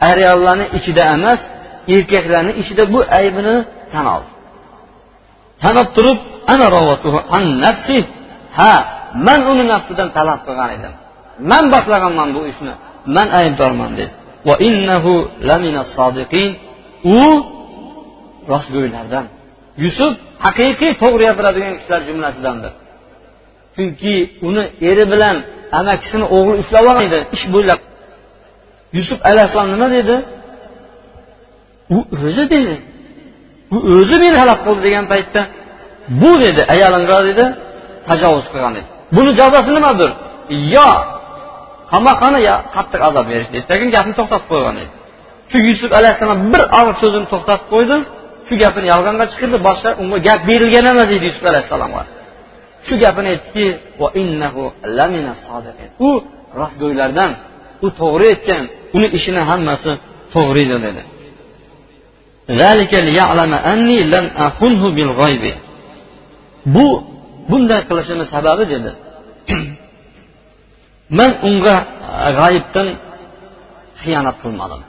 ayollarni 0.10 0.66
ichida 0.78 1.04
emas 1.16 1.40
erkaklarni 1.96 2.52
ichida 2.62 2.84
bu 2.94 3.00
aybini 3.20 3.56
tan 3.92 4.06
oldi. 4.16 4.30
Tan 5.62 5.76
olib 5.82 5.90
turib 5.96 6.20
ha 8.60 8.74
man 9.28 9.40
uni 9.52 9.64
nafsidan 9.74 10.10
talab 10.18 10.40
qilgan 10.48 10.70
edim. 10.78 10.94
Man 11.52 11.66
boshlaganman 11.74 12.30
bu 12.36 12.42
ishni. 12.52 12.74
Man 13.16 13.28
aybdorman 13.40 13.92
dedi. 13.98 14.12
U 17.18 17.20
rostgo'ylardan. 18.52 19.26
Yusuf 19.84 20.14
haqiqiy 20.46 20.92
to'g'ri 21.02 21.24
gapiradigan 21.30 21.74
kishilar 21.78 22.02
jumlasidandir. 22.10 22.72
Chunki 23.78 24.16
uni 24.48 24.64
eri 24.90 25.06
bilan 25.12 25.36
amakisini 25.80 26.26
o'g'li 26.36 26.54
ushlab 26.62 26.84
olgan 26.90 27.04
edi 27.10 27.20
ish 27.36 27.46
bo'ylab. 27.54 27.80
Yusuf 28.98 29.20
alayhissalom 29.30 29.70
nima 29.76 29.88
dedi? 29.98 30.16
U 31.96 31.98
o'zi 32.26 32.44
dedi. 32.56 32.76
U 33.76 33.78
o'zi 33.94 34.16
meni 34.24 34.38
halok 34.42 34.60
qildi 34.66 34.82
degan 34.88 35.06
paytda 35.12 35.42
bu 36.22 36.32
dedi 36.44 36.62
ayolimga 36.74 37.18
dedi 37.30 37.46
tajovuz 38.08 38.46
qilgan 38.54 38.74
dedi. 38.78 38.88
Buni 39.16 39.32
jazosi 39.40 39.72
nimadir? 39.78 40.12
Yo 40.76 40.90
qamoqxona 41.92 42.40
yo 42.50 42.56
qattiq 42.76 43.02
azob 43.10 43.26
berish 43.32 43.50
dedi. 43.54 43.66
Lekin 43.72 43.90
gapni 43.96 44.14
to'xtatib 44.20 44.50
qo'ygan 44.54 44.76
edi 44.84 44.92
shu 45.52 45.58
yusuf 45.70 45.92
alayhissalom 46.00 46.40
bir 46.54 46.62
og'iz 46.80 46.98
so'zini 47.02 47.28
to'xtatib 47.34 47.68
qo'ydi 47.74 47.96
shu 48.48 48.54
gapini 48.64 48.88
yolg'onga 48.94 49.26
chiqirdi 49.32 49.58
boshqa 49.68 49.90
unga 50.02 50.18
gap 50.28 50.40
berilgan 50.50 50.86
emas 50.94 51.10
edi 51.16 51.26
yusuf 51.30 51.44
alayhissalomga. 51.52 52.04
Shu 52.86 52.94
gapini 53.04 53.28
aytdiki 53.34 53.68
u 56.08 56.12
rostgo'ylardan 56.60 57.32
u 57.86 57.88
to'g'ri 58.00 58.26
aytgan 58.34 58.64
uni 58.98 59.08
ishini 59.18 59.42
hammasi 59.50 59.92
to'g'ri 60.34 60.62
edi 60.66 60.78
dedi 60.86 61.04
bu 66.76 66.88
bunday 67.50 67.82
qilishini 67.90 68.26
sababi 68.34 68.64
dedi. 68.74 68.92
Man 71.18 71.32
unga 71.48 71.76
g'ayibdan 72.40 72.88
xiyonat 74.02 74.38
qilmadim. 74.44 74.82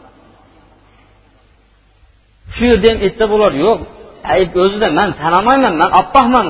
Shu 2.55 2.63
yerda 2.71 2.89
ham 2.93 2.99
aytsa 3.07 3.25
bo'lar 3.33 3.53
yo'q 3.65 3.79
ayb 4.35 4.51
o'zida 4.65 4.89
man 4.99 5.09
tanamayman 5.21 5.75
man 5.81 5.91
oppoqman. 6.01 6.49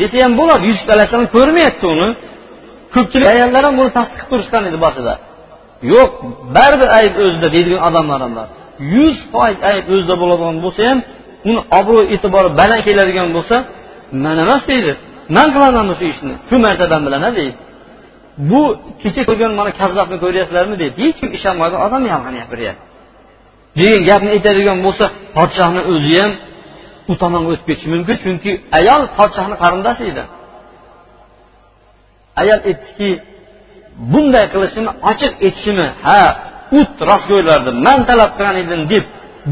Desa 0.00 0.16
ham 0.24 0.32
bo'ladi. 0.40 0.64
Yusuf 0.70 0.88
alayhissalom 0.94 1.28
ko'rmayapti 1.36 1.86
uni. 1.94 2.08
Ko'pchilik 2.94 3.28
ayollar 3.34 3.62
ham 3.68 3.74
buni 3.80 3.90
tasdiq 3.98 4.16
qilib 4.18 4.30
turishgan 4.32 4.62
edi 4.68 4.78
boshida. 4.84 5.14
Yo'q 5.92 6.10
baribir 6.56 6.88
ayb 6.98 7.14
o'zida 7.24 7.48
deydigan 7.54 7.82
odamlar 7.88 8.20
ham 8.24 8.32
bor. 8.38 8.48
Yuz 8.94 9.16
foiz 9.32 9.58
ayb 9.70 9.84
o'zida 9.94 10.14
bo'ladigan 10.22 10.56
bo'lsa 10.64 10.80
ham 10.90 10.98
uni 11.48 11.60
obro' 11.78 12.06
e'tibori 12.14 12.48
baland 12.60 12.82
keladigan 12.88 13.28
bo'lsa 13.36 13.56
man 14.24 14.36
emas 14.44 14.62
deydi. 14.70 14.92
Man 15.36 15.48
qilaman 15.54 15.84
shu 15.98 16.04
ishni. 16.14 16.34
Shu 16.48 16.56
martabam 16.66 17.02
bilan 17.06 17.22
deydi. 17.38 17.54
Bu 18.50 18.62
kecha 19.02 19.22
ko'rgan 19.28 19.52
mana 19.60 19.70
kazzobni 19.80 20.16
ko'ryapsizlarmi 20.24 20.76
deydi. 20.82 20.94
Hech 21.04 21.16
kim 21.20 21.30
ishonmaydi 21.38 21.76
odam 21.86 22.02
yolg'on 22.12 22.34
gapiryapti 22.42 22.84
degan 23.78 24.00
gapni 24.08 24.28
aytadigan 24.36 24.78
bo'lsa 24.86 25.04
podshohni 25.36 25.82
o'zi 25.92 26.14
ham 26.22 26.32
u 27.10 27.14
tomonga 27.22 27.48
o'tib 27.52 27.66
ketishi 27.68 27.88
mumkin 27.94 28.16
chunki 28.24 28.50
ayol 28.78 29.02
podshohni 29.18 29.56
qarindoshi 29.62 30.04
edi. 30.12 30.24
Ayol 32.40 32.60
aytdiki 32.70 33.10
bunday 34.12 34.44
qilishini 34.52 34.90
ochiq 35.10 35.32
aytishini 35.46 35.86
ha 36.06 36.20
ut 36.78 36.92
rostgo'ylarni 37.10 37.72
man 37.86 37.98
talab 38.08 38.30
qilgan 38.36 38.56
edim 38.64 38.82
deb 38.92 39.04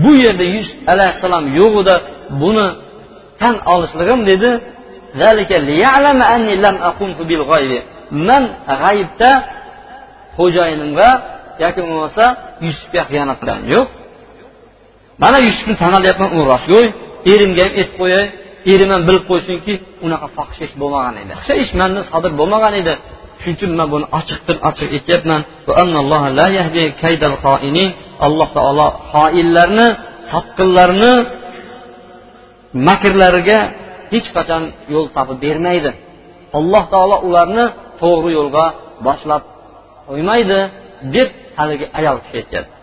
bu 0.03 0.11
yerda 0.25 0.45
yusuf 0.55 0.79
alayhissalom 0.93 1.45
yo'g'ida 1.61 1.97
buni 2.43 2.67
tan 3.41 3.55
olishligim 3.75 4.21
dedi. 4.31 4.51
Man 8.29 8.45
g'ayibda 8.83 9.31
xo'jayinimga 10.37 11.11
yoki 11.63 11.81
bo'lmasa 11.87 12.25
yusufga 12.67 13.03
xiyonat 13.09 13.39
qilganim 13.41 13.67
yo'q. 13.75 13.87
Mana 15.23 15.39
yusufni 15.47 15.75
tan 15.83 15.93
olyapman 15.99 16.31
u 16.39 16.41
rostgo'y. 16.53 16.87
Erimga 17.33 17.63
ham 17.67 17.73
aytib 17.81 17.95
qo'yay 18.01 18.25
erim 18.73 18.91
ham 18.95 19.03
bilib 19.09 19.25
qo'ysinki 19.31 19.73
unaqa 20.07 20.27
fohish 20.37 20.61
ish 20.67 20.75
bo'lmagan 20.81 21.15
edi. 21.23 21.33
O'sha 21.41 21.55
ish 21.63 21.73
manda 21.81 22.01
sodir 22.11 22.33
bo'lmagan 22.41 22.75
edi. 22.83 22.95
Shuning 23.41 23.57
uchun 23.59 23.71
man 23.79 23.89
buni 23.95 24.07
ochiqdan 24.19 24.59
ochiq 24.69 24.89
aytyapman 24.99 25.41
alloh 28.27 28.49
taolo 28.57 28.87
xoinlarni 29.13 29.89
sotqinlarni 30.31 31.13
makrlariga 32.89 33.59
hech 34.13 34.29
qachon 34.37 34.63
yo'l 34.95 35.07
topib 35.17 35.39
bermaydi. 35.45 35.91
Alloh 36.59 36.85
taolo 36.93 37.17
ularni 37.29 37.65
to'g'ri 38.01 38.31
yo'lga 38.39 38.67
boshlab 39.07 39.43
qo'ymaydi 40.09 40.61
deb 41.15 41.29
haligi 41.59 41.87
ayol 41.99 42.19
kishi 42.25 42.37
aytyapti. 42.43 42.74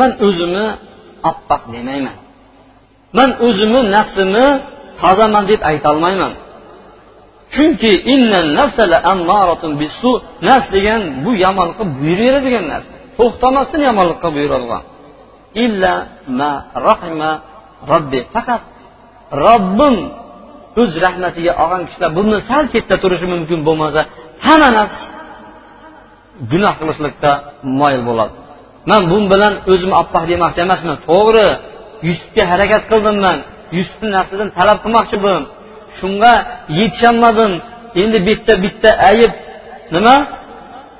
Man 0.00 0.10
o'zimni 0.26 0.66
oppoq 1.30 1.62
demayman 1.74 2.16
man 3.18 3.30
o'zimni 3.46 3.80
nafsimni 3.96 4.46
tozaman 5.00 5.44
deb 5.50 5.60
aytolmayman 5.70 6.32
chunki 7.54 7.92
nafs 10.48 10.66
degan 10.74 11.00
bu 11.24 11.30
yomonlikqa 11.44 11.84
buyuraveradigan 11.98 12.64
narsa 12.72 12.90
to'xtamasdan 13.18 13.80
yomonlikqa 13.88 14.28
buyuradigan 14.36 14.82
illa 15.64 15.94
ma 16.38 16.52
rahima 16.88 17.30
robbi 17.90 18.20
faqat 18.34 18.62
robbim 19.44 19.96
o'z 20.82 20.92
rahmatiga 21.04 21.52
olgan 21.62 21.82
kishilar 21.88 22.10
bundan 22.18 22.40
sal 22.50 22.64
chetda 22.72 22.96
turishi 23.02 23.26
mumkin 23.34 23.60
bo'lmasa 23.68 24.00
hamma 24.46 24.68
nafs 24.78 24.98
gunoh 26.52 26.74
qilishlikda 26.80 27.30
moyil 27.80 28.02
bo'ladi. 28.08 28.34
Man 28.90 29.02
bu 29.10 29.16
bilan 29.32 29.54
o'zimni 29.72 29.96
oppoq 30.02 30.24
demoqchi 30.32 30.60
emasman. 30.66 30.96
To'g'ri 31.08 31.48
yusufga 32.08 32.42
harakat 32.52 32.82
qildim 32.90 33.16
man. 33.26 33.38
Yusufni 33.76 34.08
nafsidan 34.16 34.48
talab 34.58 34.78
qilmoqchi 34.84 35.16
bo'ldim 35.24 35.44
shunga 35.98 36.34
yetisholmadim. 36.78 37.52
Endi 38.02 38.18
bitta 38.28 38.52
bitta 38.64 38.90
ayb 39.10 39.32
nima? 39.94 40.16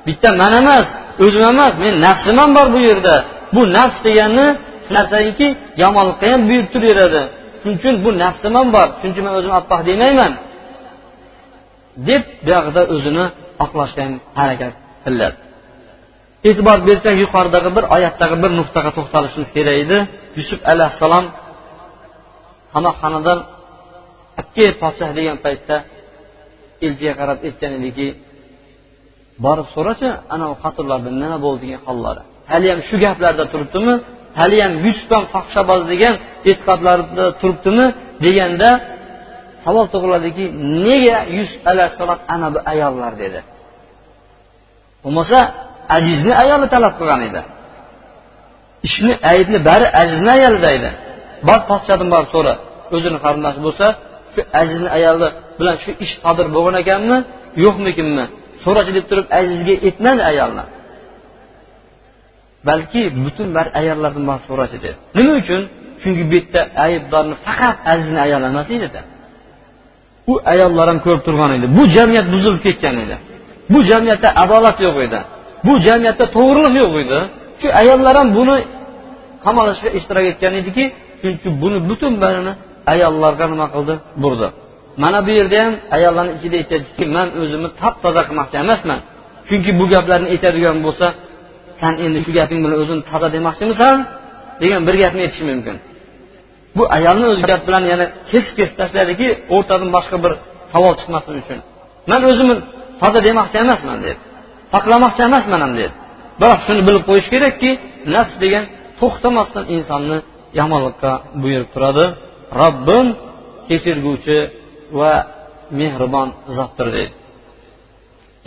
Bitta 0.07 0.29
man 0.41 0.53
emas 0.61 0.85
o'zim 1.23 1.43
emas 1.53 1.73
men 1.83 1.93
nafsim 2.05 2.35
ham 2.41 2.51
bor 2.57 2.67
bu 2.75 2.79
yerda. 2.89 3.15
Bu 3.55 3.61
nafs 3.77 3.97
deganni 4.07 4.47
narsaki 4.95 5.47
yomonlikqa 5.83 6.25
ham 6.33 6.41
buyurib 6.47 6.69
turaveradi. 6.73 7.21
Shuning 7.59 7.77
uchun 7.79 7.95
bu 8.03 8.09
nafsim 8.23 8.53
ham 8.59 8.67
bor. 8.75 8.87
Shuning 8.99 9.13
uchun 9.13 9.23
man 9.27 9.33
o'zimni 9.39 9.55
oppoq 9.61 9.81
demayman. 9.89 10.31
Deb 12.07 12.23
buyog'ida 12.45 12.81
o'zini 12.93 13.25
oqlashga 13.63 14.03
harakat 14.39 14.73
illat. 15.09 15.35
E'tibor 16.49 16.79
bersak 16.87 17.15
yuqoridagi 17.23 17.69
bir 17.77 17.85
oyatdagi 17.95 18.35
bir 18.43 18.51
nuqtaga 18.59 18.91
to'xtalishimiz 18.97 19.49
kerak 19.55 19.75
edi. 19.83 19.97
Yusuf 20.37 20.59
alayhissalom 20.71 21.25
qamoqxonadan 22.73 23.39
ikki 24.41 24.65
podshoh 24.81 25.11
degan 25.17 25.37
paytda 25.45 25.75
elchiga 26.85 27.13
qarab 27.19 27.37
aytgan 27.47 27.71
ediki 27.79 28.07
borib 29.45 29.67
so'rachi 29.75 30.09
anavi 30.35 30.55
xotinlardan 30.63 31.15
nima 31.23 31.37
bo'ldi 31.45 31.61
degan 31.65 31.81
hollari? 31.87 32.21
Haliyam 32.51 32.79
shu 32.87 32.95
gaplarda 33.05 33.45
turibdimi? 33.51 33.95
Haliyam 34.41 34.73
yusufdan 34.85 35.23
fohishaboz 35.33 35.81
degan 35.93 36.15
e'tiqodlarda 36.49 37.25
turibdimi? 37.41 37.85
deganda 38.25 38.69
savol 39.65 39.85
tug'iladiki 39.93 40.45
nega 40.87 41.17
yusuf 41.37 41.59
alayhissalom 41.71 42.19
ana 42.33 42.47
bu 42.53 42.59
ayollar? 42.73 43.13
dedi. 43.23 43.39
Bo'lmasa 45.03 45.37
azizni 45.97 46.33
ayoli 46.43 46.67
talab 46.73 46.93
qilgan 46.99 47.21
edi. 47.29 47.41
Ishni 48.87 49.13
aybni 49.31 49.59
bari 49.69 49.87
azizni 50.01 50.31
ayolida 50.37 50.69
edi 50.77 50.89
bor 51.47 51.59
podshodan 51.69 52.09
borib 52.13 52.29
so'ra 52.35 52.53
o'zini 52.95 53.17
qarindoshi 53.25 53.59
bo'lsa 53.67 53.85
shu 54.33 54.41
azizni 54.61 54.89
ayoli 54.97 55.27
bilan 55.59 55.75
shu 55.83 55.91
ish 56.03 56.13
sodir 56.23 56.47
bo'lgan 56.55 56.75
ekanmi 56.83 57.17
yo'qmikinmi 57.63 58.25
so'rachi 58.63 58.91
deb 58.97 59.05
turib 59.09 59.27
azizga 59.39 59.73
aytmadi 59.87 60.21
ayolni 60.31 60.65
balki 62.67 63.01
butun 63.25 63.47
bari 63.57 63.69
ayollardan 63.81 64.23
borib 64.29 64.43
so'rachi 64.49 64.77
dedi 64.83 64.97
nima 65.17 65.33
uchun? 65.43 65.61
Chunki 66.01 66.23
bu 66.31 66.35
yerda 66.39 66.61
aybdorni 66.85 67.35
faqat 67.45 67.77
azizni 67.93 68.19
ayoli 68.25 68.45
emas 68.51 68.69
edida 68.77 69.01
u 70.31 70.33
u 70.33 70.33
ayollar 70.53 70.87
ham 70.91 70.99
ko'rib 71.05 71.23
turgan 71.27 71.51
edi. 71.57 71.65
Bu 71.77 71.83
jamiyat 71.95 72.27
buzilib 72.33 72.61
ketgan 72.67 72.95
edi. 73.03 73.15
Bu 73.73 73.79
jamiyatda 73.89 74.29
adolat 74.43 74.77
yo'q 74.85 74.97
edi. 75.05 75.19
Bu 75.65 75.73
jamiyatda 75.87 76.25
to'g'rilik 76.35 76.75
yo'q 76.83 76.93
edi. 77.03 77.19
Shu 77.59 77.67
ayollar 77.81 78.13
ham 78.19 78.29
buni 78.37 78.57
qamalishga 79.45 79.89
ishtirok 79.97 80.25
etgan 80.31 80.53
ediki 80.61 80.83
chunki 81.21 81.49
buni 81.61 81.77
butun 81.89 82.13
barini 82.23 82.53
ayollarga 82.93 83.45
nima 83.53 83.67
qildi? 83.73 83.93
Burdi. 84.23 84.47
Mana 85.03 85.19
bu 85.25 85.31
yerda 85.39 85.57
ham 85.65 85.73
ayollarni 85.95 86.31
ichida 86.37 86.55
aytyaptiki 86.61 87.05
man 87.15 87.27
o'zimni 87.41 87.69
tap 87.79 87.95
toza 88.03 88.21
qilmoqchi 88.27 88.55
emasman. 88.63 88.99
Chunki 89.47 89.71
bu 89.79 89.85
gaplarni 89.93 90.27
aytadigan 90.33 90.77
bo'lsa 90.85 91.07
san 91.81 91.93
endi 92.05 92.19
shu 92.25 92.31
gaping 92.39 92.59
bilan 92.63 92.77
o'zini 92.83 93.01
toza 93.09 93.27
demoqchimisan? 93.35 93.97
degan 94.61 94.81
bir 94.87 94.95
gapni 95.01 95.21
aytishi 95.25 95.43
mumkin. 95.51 95.75
Bu 96.77 96.83
ayolni 96.97 97.25
o'zi 97.33 97.43
gap 97.51 97.61
bilan 97.67 97.83
yana 97.91 98.05
kesib 98.31 98.53
kesib 98.59 98.75
tashladiki 98.81 99.27
o'rtadan 99.55 99.89
boshqa 99.95 100.17
bir 100.23 100.33
savol 100.73 100.93
chiqmasligi 100.99 101.39
uchun. 101.43 101.59
Man 102.11 102.21
o'zimni 102.31 102.55
toza 103.01 103.19
demoqchi 103.27 103.57
emasman 103.65 103.99
deb. 104.07 104.17
Saqlamoqchi 104.73 105.21
emasman 105.29 105.61
ham 105.65 105.73
deb. 105.81 105.91
Biroq 106.41 106.59
shuni 106.65 106.81
bilib 106.87 107.03
qo'yish 107.09 107.27
kerakki 107.33 107.71
nafs 108.15 108.33
degan 108.43 108.63
to'xtamasdan 108.99 109.65
insonni 109.75 110.17
yomonlikqa 110.59 111.11
buyurib 111.41 111.69
turadi. 111.75 112.05
Robbim 112.61 113.07
kechirguvchi 113.69 114.37
va 114.99 115.13
mehribon 115.79 116.27
zotdir 116.57 116.87
deydi 116.95 117.13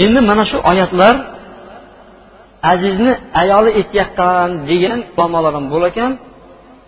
endi 0.02 0.20
mana 0.30 0.44
shu 0.50 0.56
oyatlar 0.70 1.14
azizni 2.72 3.12
ayoli 3.42 3.70
aytayotgan 3.80 4.50
degan 4.70 4.98
ulamolar 5.16 5.52
ham 5.58 5.66
bo'lar 5.72 5.90
ekan. 5.94 6.12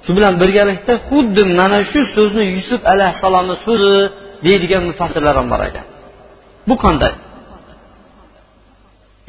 Shu 0.04 0.10
bilan 0.16 0.34
birgalikda 0.42 0.94
xuddi 1.08 1.42
mana 1.60 1.78
shu 1.90 2.00
so'zni 2.14 2.44
yusuf 2.56 2.80
alayhissalomni 2.92 3.56
so'zi 3.66 3.94
deydigan 4.46 4.82
mufassirlar 4.90 5.34
ham 5.40 5.46
bor 5.52 5.60
ekan. 5.70 5.86
Bu 6.68 6.74
qanday? 6.84 7.12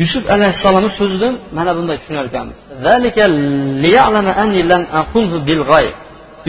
Yusuf 0.01 0.23
alayhissalomni 0.35 0.91
so'zidan 0.99 1.33
mana 1.57 1.71
bunday 1.77 1.97
tushunar 2.01 2.25
ekanmiz 2.31 2.57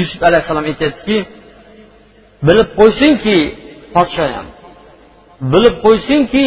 yusuf 0.01 0.21
alayhissalom 0.29 0.65
aytyaptiki 0.71 1.17
bilib 2.49 2.69
qo'ysinki 2.81 3.37
podshoham 3.95 4.47
bilib 5.53 5.75
qo'ysinki 5.85 6.45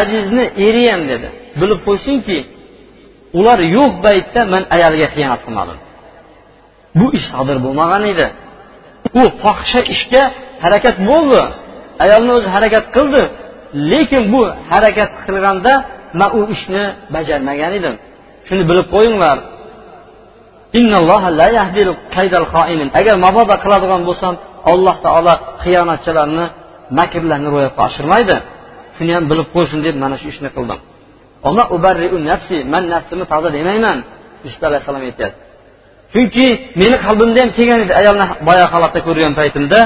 azizni 0.00 0.44
eri 0.66 0.84
ham 0.92 1.02
dedi. 1.12 1.28
Bilib 1.60 1.80
qo'ysinki 1.88 2.38
ular 3.38 3.58
yo'q 3.76 3.92
paytda 4.04 4.40
man 4.52 4.62
ayoliga 4.76 5.08
xiyonat 5.14 5.40
qilmadim. 5.46 5.78
Bu 6.98 7.06
ish 7.18 7.26
sodir 7.32 7.56
bo'lmagan 7.64 8.02
edi. 8.12 8.26
U 9.20 9.22
fohisha 9.42 9.80
ishga 9.94 10.22
harakat 10.64 10.96
bo'ldi. 11.10 11.42
Ayolni 12.04 12.32
o'zi 12.38 12.48
harakat 12.56 12.84
qildi. 12.96 13.22
Lekin 13.92 14.22
bu 14.32 14.42
harakat 14.70 15.10
qilganda 15.26 15.72
man 16.20 16.30
u 16.38 16.40
ishni 16.54 16.82
bajarmagan 17.14 17.72
edim. 17.78 17.94
Shuni 18.46 18.62
bilib 18.70 18.86
qo'yinglar. 18.94 19.38
Agar 23.00 23.16
mabodo 23.26 23.54
qiladigan 23.64 24.02
bo'lsam 24.08 24.34
alloh 24.72 24.96
taolo 25.06 25.34
xiyonatchilarni 25.62 26.44
makrlarni 26.98 27.48
ro'yobga 27.54 27.82
oshirmaydi. 27.88 28.36
Shuni 28.96 29.12
ham 29.16 29.24
bilib 29.30 29.48
qo'ysin 29.54 29.78
deb 29.86 29.94
mana 30.02 30.16
shu 30.20 30.26
ishni 30.32 30.48
qildim. 30.56 30.80
Nafsi 32.30 32.56
man 32.72 32.84
nafsimni 32.94 33.24
toza 33.32 33.48
demayman 33.56 33.98
yusuf 34.44 34.62
alayhissalom 34.68 35.02
aytyapti. 35.08 35.40
Chunki 36.12 36.46
meni 36.80 36.96
qalbimda 37.04 37.38
ham 37.42 37.50
kelgan 37.56 37.78
edi 37.84 37.92
ayolni 38.00 38.26
boya 38.48 38.66
holatda 38.72 39.00
ko'rgan 39.06 39.32
paytimda. 39.40 39.80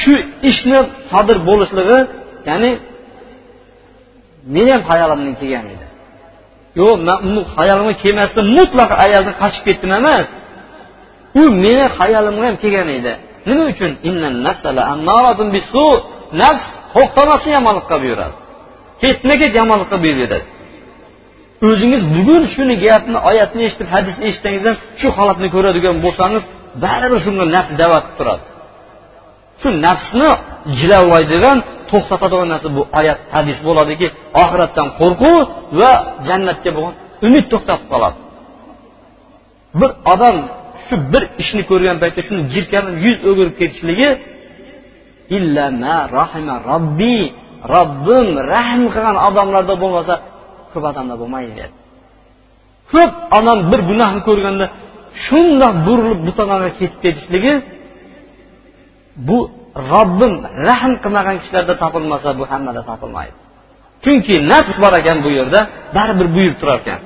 Shu 0.00 0.12
ishni 0.50 0.78
sodir 1.12 1.38
bo'lishligi 1.48 1.98
ya'ni 2.50 2.70
meni 4.54 4.70
ham 4.74 4.82
hayolimdan 4.90 5.34
kelgan 5.40 5.66
edi. 5.74 5.86
Yo'q 6.80 6.96
man 7.08 7.18
uni 7.28 7.40
hayolimga 7.56 7.94
kelmasdan 8.02 8.46
mutlaqo 8.58 8.94
ayoldan 9.04 9.34
qochib 9.42 9.62
ketdim 9.68 9.90
emas. 10.00 10.26
U 11.40 11.42
meni 11.64 11.84
hayolimga 11.98 12.44
ham 12.48 12.56
kelgan 12.62 12.88
edi. 12.98 13.12
Nima 13.48 13.64
uchun? 13.72 13.90
Nafs 16.42 16.66
to'xtamasdan 16.94 17.52
yomonlikqa 17.58 17.96
buyuradi. 18.02 18.34
Ketma 19.02 19.34
ket 19.40 19.52
yomonlikqa 19.60 19.96
buyuraveradi 20.04 20.46
o'zingiz 21.68 22.02
bugun 22.14 22.42
shuni 22.54 22.74
gapni 22.86 23.18
oyatni 23.30 23.62
eshitib 23.68 23.88
hadisni 23.94 24.24
eshitganingizdan 24.30 24.76
shu 25.00 25.08
holatni 25.16 25.48
ko'radigan 25.54 25.96
bo'lsangiz 26.04 26.42
baribir 26.84 27.20
shunga 27.26 27.44
nafs 27.56 27.72
da'vat 27.80 28.04
qilib 28.06 28.18
turadi. 28.18 28.42
Shu 29.60 29.68
nafsni 29.86 30.30
jilovlaydigan 30.78 31.58
to'xtatadigan 31.94 32.48
narsa 32.54 32.68
bu 32.76 32.82
oyat 33.00 33.18
hadis 33.34 33.58
bo'ladiki 33.68 34.06
oxiratdan 34.42 34.88
qo'rquv 35.00 35.36
va 35.80 35.92
jannatga 36.28 36.70
bo'lgan 36.76 36.94
umid 37.26 37.44
to'xtatib 37.52 37.88
qoladi. 37.92 38.18
Bir 39.80 39.90
odam 40.12 40.36
shu 40.86 40.94
bir 41.12 41.22
ishni 41.42 41.62
ko'rgan 41.70 41.96
paytda 42.02 42.20
shuni 42.28 42.42
jirkanib 42.54 42.96
yuz 43.06 43.18
o'girib 43.30 43.54
ketishligi 43.60 44.10
robbi 46.70 47.16
robbim 47.74 48.28
rahm 48.52 48.82
qilgan 48.94 49.16
odamlarda 49.28 49.74
bo'lmasa 49.82 50.14
ko'p 50.72 50.84
odamda 50.90 51.14
bo'lmaydi 51.22 51.52
dedi 51.60 51.72
ko'p 52.92 53.12
odam 53.38 53.58
bir 53.70 53.80
gunohni 53.90 54.20
ko'rganda 54.28 54.66
shundoq 55.26 55.74
burilib 55.86 56.20
bu 56.26 56.32
tomonga 56.38 56.70
ketib 56.78 56.98
ketishligi 57.04 57.54
bu 59.28 59.38
robbim 59.92 60.34
rahm 60.68 60.92
qilmagan 61.04 61.36
kishilarda 61.42 61.74
topilmasa 61.82 62.28
bu 62.38 62.44
hammada 62.52 62.82
topilmaydi. 62.90 63.36
Chunki 64.04 64.34
nafs 64.52 64.74
bor 64.82 64.92
ekan 65.00 65.18
bu 65.24 65.30
yerda 65.38 65.60
baribir 65.96 66.26
buyurib 66.34 66.56
turar 66.60 66.78
ekan. 66.82 67.00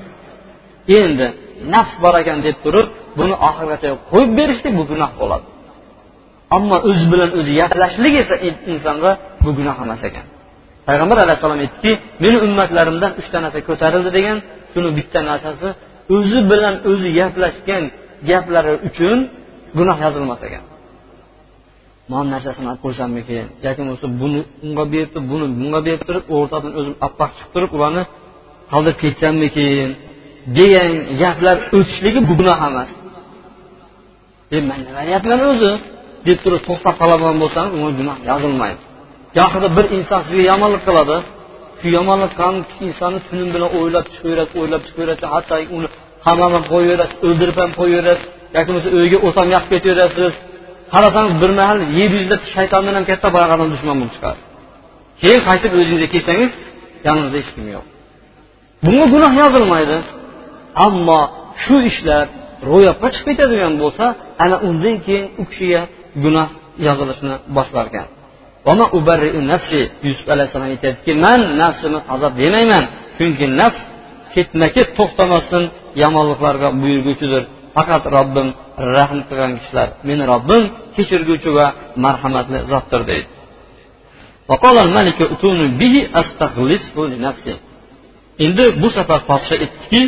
Endi 1.01 1.27
nafs 1.75 1.95
bor 2.05 2.15
ekan 2.23 2.39
deb 2.47 2.57
turib 2.65 2.87
buni 3.19 3.35
oxirigacha 3.49 3.89
qo'yib 4.13 4.31
berishlik 4.39 4.73
bu 4.79 4.85
gunoh 4.91 5.11
bo'ladi. 5.21 5.47
Ammo 6.57 6.77
o'zi 6.91 7.07
bilan 7.13 7.31
o'zi 7.39 7.53
gaplashishlik 7.61 8.15
esa 8.23 8.35
insonga 8.73 9.13
bu 9.45 9.51
gunoh 9.59 9.77
emas 9.85 10.03
ekan. 10.09 10.27
Payg'ambar 10.89 11.19
alayhissalom 11.25 11.61
aytdiki 11.65 11.93
meni 12.25 12.37
ummatlarimdan 12.47 13.13
uchta 13.21 13.39
narsa 13.45 13.59
ko'tarildi 13.69 14.11
degan 14.19 14.39
shuni 14.73 14.91
bitta 14.99 15.21
narsasi 15.31 15.69
o'zi 16.17 16.41
bilan 16.51 16.75
o'zi 16.91 17.09
gaplashgan 17.19 17.85
gaplari 18.31 18.73
uchun 18.89 19.19
gunoh 19.79 19.97
yozilmas 20.05 20.41
ekan. 20.49 20.63
Non 22.13 22.25
narsasini 22.33 22.67
olib 22.71 22.83
qo'ysammikin 22.85 23.45
yoki 23.67 23.81
bo'lmasa 23.83 24.07
buni 24.21 24.41
unga 24.67 24.85
berib 24.93 25.11
turib 25.13 25.27
buni 25.33 25.47
bunga 25.61 25.81
berib 25.87 26.03
turib 26.09 26.25
o'rtadan 26.37 26.73
o'zim 26.79 26.95
oppoq 27.07 27.31
chiqib 27.37 27.51
turib 27.55 27.71
ularni 27.77 28.03
qoldirib 28.73 28.99
ketsammikin 29.03 29.89
degan 30.59 30.91
gaplar 31.23 31.57
o'tishligi 31.77 32.21
bu 32.29 32.33
gunoh 32.41 32.59
emas. 32.69 32.91
E 34.55 34.57
man 34.69 34.81
nima 34.87 35.47
o'zi? 35.53 35.73
deb 36.27 36.39
turib 36.45 36.63
to'xtab 36.69 36.95
qoladigan 37.01 37.37
bo'lsangiz 37.43 37.73
unga 37.79 37.91
gunoh 38.01 38.17
yozilmaydi. 38.31 38.81
Gohida 39.37 39.69
bir 39.77 39.87
inson 39.97 40.21
sizga 40.27 40.45
yomonlik 40.53 40.83
qiladi. 40.89 41.17
Shu 41.81 41.87
yomonlik 41.99 42.33
qilgan 42.39 42.55
insonni 42.87 43.21
tunim 43.29 43.49
bilan 43.55 43.71
o'ylab 43.79 44.07
chiqaverasiz 44.13 44.55
o'ylab 44.61 44.83
chiqaverasiz 44.87 45.27
hatto 45.35 45.55
uni 45.77 45.89
qamoqqa 46.27 46.55
ham 46.57 46.65
qo'yaverasiz 46.73 47.17
o'ldirib 47.27 47.57
ham 47.63 47.71
qo'yaverasiz 47.81 48.27
yoki 48.57 48.69
bo'lmasa 48.69 48.89
uyga 48.99 49.19
o't 49.27 49.37
ham 49.41 49.49
yoqib 49.55 49.71
ketaverasiz. 49.75 50.33
Qarasangiz 50.93 51.35
bir 51.43 51.51
mahal 51.61 51.79
yer 51.99 52.11
yuzida 52.17 52.37
shaytondan 52.55 52.95
ham 52.99 53.05
katta 53.11 53.29
boyagi 53.35 53.53
odam 53.57 53.69
dushman 53.75 53.97
bo'lib 54.01 54.13
chiqadi 54.17 54.41
keyin 55.21 55.41
qaytib 55.49 55.73
o'zingizga 55.79 56.09
kelsangiz 56.15 56.51
yoningizda 57.07 57.37
hech 57.41 57.51
kim 57.57 57.67
yo'q. 57.75 57.85
Bunga 58.85 59.07
gunoh 59.15 59.33
yozilmaydi. 59.43 59.97
Ammo 60.87 61.21
shu 61.63 61.77
ishlar 61.91 62.25
ro'yobga 62.71 63.09
chiqib 63.15 63.27
ketadigan 63.31 63.75
bo'lsa 63.83 64.05
ana 64.45 64.57
undan 64.69 64.97
keyin 65.07 65.27
u 65.41 65.43
kishiga 65.51 65.83
gunoh 66.25 66.49
yozilishni 66.87 67.35
boshlar 67.57 67.85
ekan 67.91 68.07
yusuf 70.09 70.27
alayhissalom 70.35 70.69
aytyaptiki 70.75 71.13
man 71.25 71.41
nafsimni 71.63 72.01
azob 72.15 72.33
demayman 72.43 72.85
chunki 73.17 73.47
nafs 73.61 73.81
ketma 74.35 74.67
ket 74.77 74.89
to'xtamasdan 74.99 75.65
yomonliklarga 76.03 76.69
buyurguvchidir 76.83 77.43
faqat 77.77 78.03
robbim 78.17 78.49
rahm 78.97 79.19
qilgan 79.29 79.53
kishilar 79.59 79.89
meni 80.09 80.25
robbim 80.33 80.63
kechirguvchi 80.95 81.51
va 81.59 81.67
marhamatli 82.05 82.59
zotdir 82.73 83.03
deydi. 83.11 83.29
Endi 88.45 88.65
bu 88.83 88.89
safar 88.97 89.21
podsho 89.31 89.55
aytdiki 89.65 90.03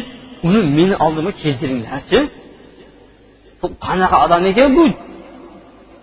uni 0.49 0.61
meni 0.79 0.95
oldimga 1.05 1.33
keltiringlarchi. 1.43 2.19
Bu 3.61 3.67
qanaqa 3.87 4.17
odam 4.25 4.43
ekan 4.51 4.71
bu? 4.79 4.85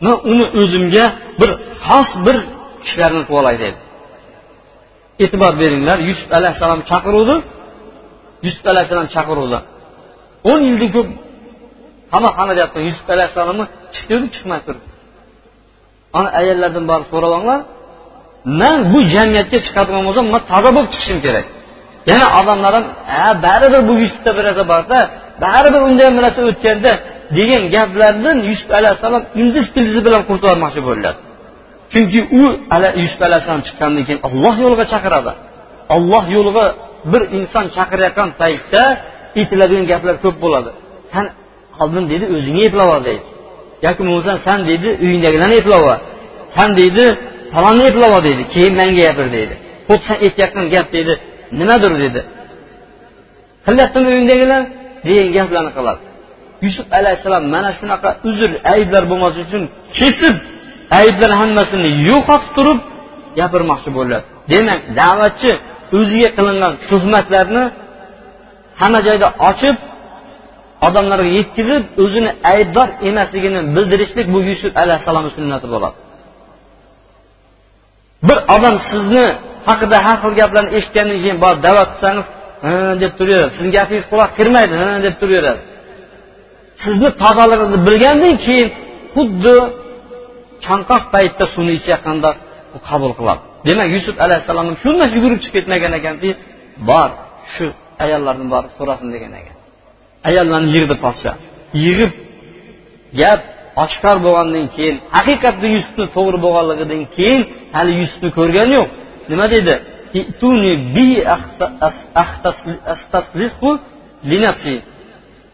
Man 0.05 0.17
uni 0.31 0.45
o'zimga 0.61 1.05
bir 1.39 1.51
xos 1.87 2.09
bir 2.25 2.37
kishilarni 2.83 3.21
qilib 3.27 3.39
olay 3.41 3.55
dedi 3.63 3.77
e'tibor 5.23 5.53
beringlar 5.61 5.97
yusuf 6.09 6.29
alayhissalom 6.37 6.81
chaqiruvdi. 6.89 7.35
Yusuf 8.45 8.65
alayhissalom 8.71 9.07
chaqiruvdi. 9.15 9.59
O'n 10.51 10.59
yildan 10.67 10.89
ko'p 10.95 11.07
hamma 12.13 12.53
deyapti 12.57 12.79
yusuf 12.89 13.07
alayhissalomni 13.15 13.65
chiq 13.95 14.21
chiqmay 14.35 14.59
turibdi 14.65 14.91
ana 16.17 16.29
ayollardan 16.39 16.85
borib 16.91 17.07
so'rab 17.11 17.31
olinglar 17.37 17.59
man 18.61 18.77
bu 18.91 18.99
jamiyatga 19.13 19.57
chiqadigan 19.65 20.03
bo'lsam 20.07 20.25
man 20.33 20.41
toza 20.51 20.69
bo'lib 20.75 20.89
chiqishim 20.93 21.19
kerak. 21.25 21.45
Yana 22.11 22.27
odamlar 22.39 22.73
ham 22.77 22.85
ha 23.17 23.29
baribir 23.45 23.81
bu 23.89 23.93
yusufda 24.03 24.31
bir 24.37 24.43
narsa 24.47 24.63
borda 24.73 24.99
baribir 25.43 25.81
unday 25.89 26.07
bir 26.15 26.21
narsa 26.25 26.41
o'tganda 26.49 26.91
degan 27.37 27.63
gaplardan 27.75 28.37
yusuf 28.49 28.69
alayhissalom 28.79 29.23
ingliz 29.41 29.67
tilizi 29.75 30.01
bilan 30.07 30.21
qurtolmoqchi 30.29 30.81
bo'ladi 30.87 31.19
chunki 31.93 32.19
u 32.39 32.43
yusuf 33.01 33.21
alayhissalom 33.27 33.63
chiqqandan 33.67 34.03
keyin 34.07 34.21
olloh 34.27 34.55
yo'liga 34.63 34.85
chaqiradi. 34.93 35.31
Olloh 35.95 36.23
yo'liga 36.35 36.65
bir 37.11 37.21
inson 37.37 37.65
chaqirayotgan 37.77 38.29
paytda 38.41 38.83
aytiladigan 39.39 39.85
gaplar 39.91 40.15
ko'p 40.23 40.37
bo'ladi. 40.43 40.69
San 41.13 41.25
qoldim 41.79 42.05
deydi 42.11 42.25
o'zingni 42.35 42.63
eplab 42.69 42.89
ol 42.95 43.01
deydi 43.09 43.23
yoki 43.85 44.01
bo'lmasam 44.07 44.37
san 44.47 44.59
deydi 44.69 44.89
uyingdagilarni 45.03 45.55
eplab 45.61 45.81
ol. 45.91 45.99
San 46.55 46.69
deydi 46.79 47.03
falonni 47.53 47.83
eplab 47.91 48.11
ol 48.17 48.21
deydi 48.27 48.43
keyin 48.53 48.73
manga 48.79 49.01
gapir 49.07 49.27
deydi 49.37 49.55
xuddi 49.87 50.03
san 50.07 50.17
aytayotgan 50.25 50.65
gap 50.73 50.87
deydi 50.95 51.13
nimadir 51.59 51.91
dedi. 52.03 52.21
Qilyaptimi 53.65 54.07
uyingdagilar? 54.13 54.63
degan 55.05 55.27
gaplarni 55.37 55.71
qiladi. 55.77 56.01
Yusuf 56.65 56.87
alayhissalom 56.99 57.45
mana 57.55 57.71
shunaqa 57.79 58.09
uzr 58.29 58.51
ayblar 58.73 59.03
bo'lmasligi 59.11 59.45
uchun 59.49 59.63
kesib 59.97 60.35
ayblar 60.99 61.31
hammasini 61.41 61.89
yo'qotib 62.09 62.51
turib 62.57 62.79
gapirmoqchi 63.39 63.89
bo'ladi. 63.97 64.25
Demak 64.51 64.79
da'vatchi 64.99 65.51
o'ziga 65.97 66.29
qilingan 66.37 66.73
tuhmatlarni 66.89 67.63
hamma 68.81 68.99
joyda 69.07 69.27
ochib 69.49 69.75
odamlarga 70.87 71.29
yetkazib 71.39 71.83
o'zini 72.03 72.31
aybdor 72.51 72.87
emasligini 73.09 73.59
bildirishlik 73.75 74.27
bu 74.33 74.39
yusuf 74.49 74.71
alayhissalomni 74.83 75.31
sunnati 75.37 75.67
bo'ladi. 75.73 75.97
Bir 78.27 78.37
odam 78.55 78.75
sizni 78.91 79.25
haqida 79.69 79.97
har 80.07 80.17
xil 80.23 80.33
gaplarni 80.41 80.71
eshitgandan 80.77 81.17
keyin 81.23 81.37
borib 81.43 81.61
da'vat 81.67 81.89
qilsangiz 81.93 82.27
deb 83.01 83.11
turaveradi. 83.19 83.51
Sizni 83.55 83.71
gapingiz 83.77 84.05
quloq 84.11 84.31
kirmaydi 84.37 84.75
deb 85.05 85.15
turaveradi. 85.21 85.61
Sizni 86.83 87.09
tozaligingizni 87.21 87.79
bilgandan 87.87 88.35
keyin 88.45 88.67
xuddi 89.15 89.55
chanqoq 90.65 91.03
paytda 91.13 91.45
suvni 91.53 91.73
ichayotganda 91.79 92.29
qabul 92.89 93.11
qiladi. 93.19 93.41
Demak 93.67 93.89
yusuf 93.95 94.15
alayhissalom 94.25 94.67
shunday 94.83 95.07
yugurib 95.15 95.39
chiqib 95.43 95.55
ketmagan 95.55 95.93
ekanki 95.99 96.29
bor 96.89 97.09
shu 97.53 97.65
ayollarni 98.03 98.45
borib 98.53 98.71
so'rasin 98.77 99.09
degan 99.15 99.33
ekan. 99.41 99.56
Ayollarni 100.29 100.69
yig'di 100.75 100.95
podsho. 101.03 101.31
Yig'ib 101.85 102.11
gap 103.19 103.41
oshkor 103.83 104.17
bo'lgandan 104.25 104.65
keyin 104.75 104.95
haqiqatda 105.15 105.67
yusufni 105.75 106.05
to'g'ri 106.15 106.37
bo'lganligidan 106.45 107.01
keyin 107.15 107.41
hali 107.75 107.91
yusufni 108.01 108.29
ko'rgani 108.37 108.73
yo'q. 108.79 108.89
Nima 109.31 109.45
deydi 109.53 109.75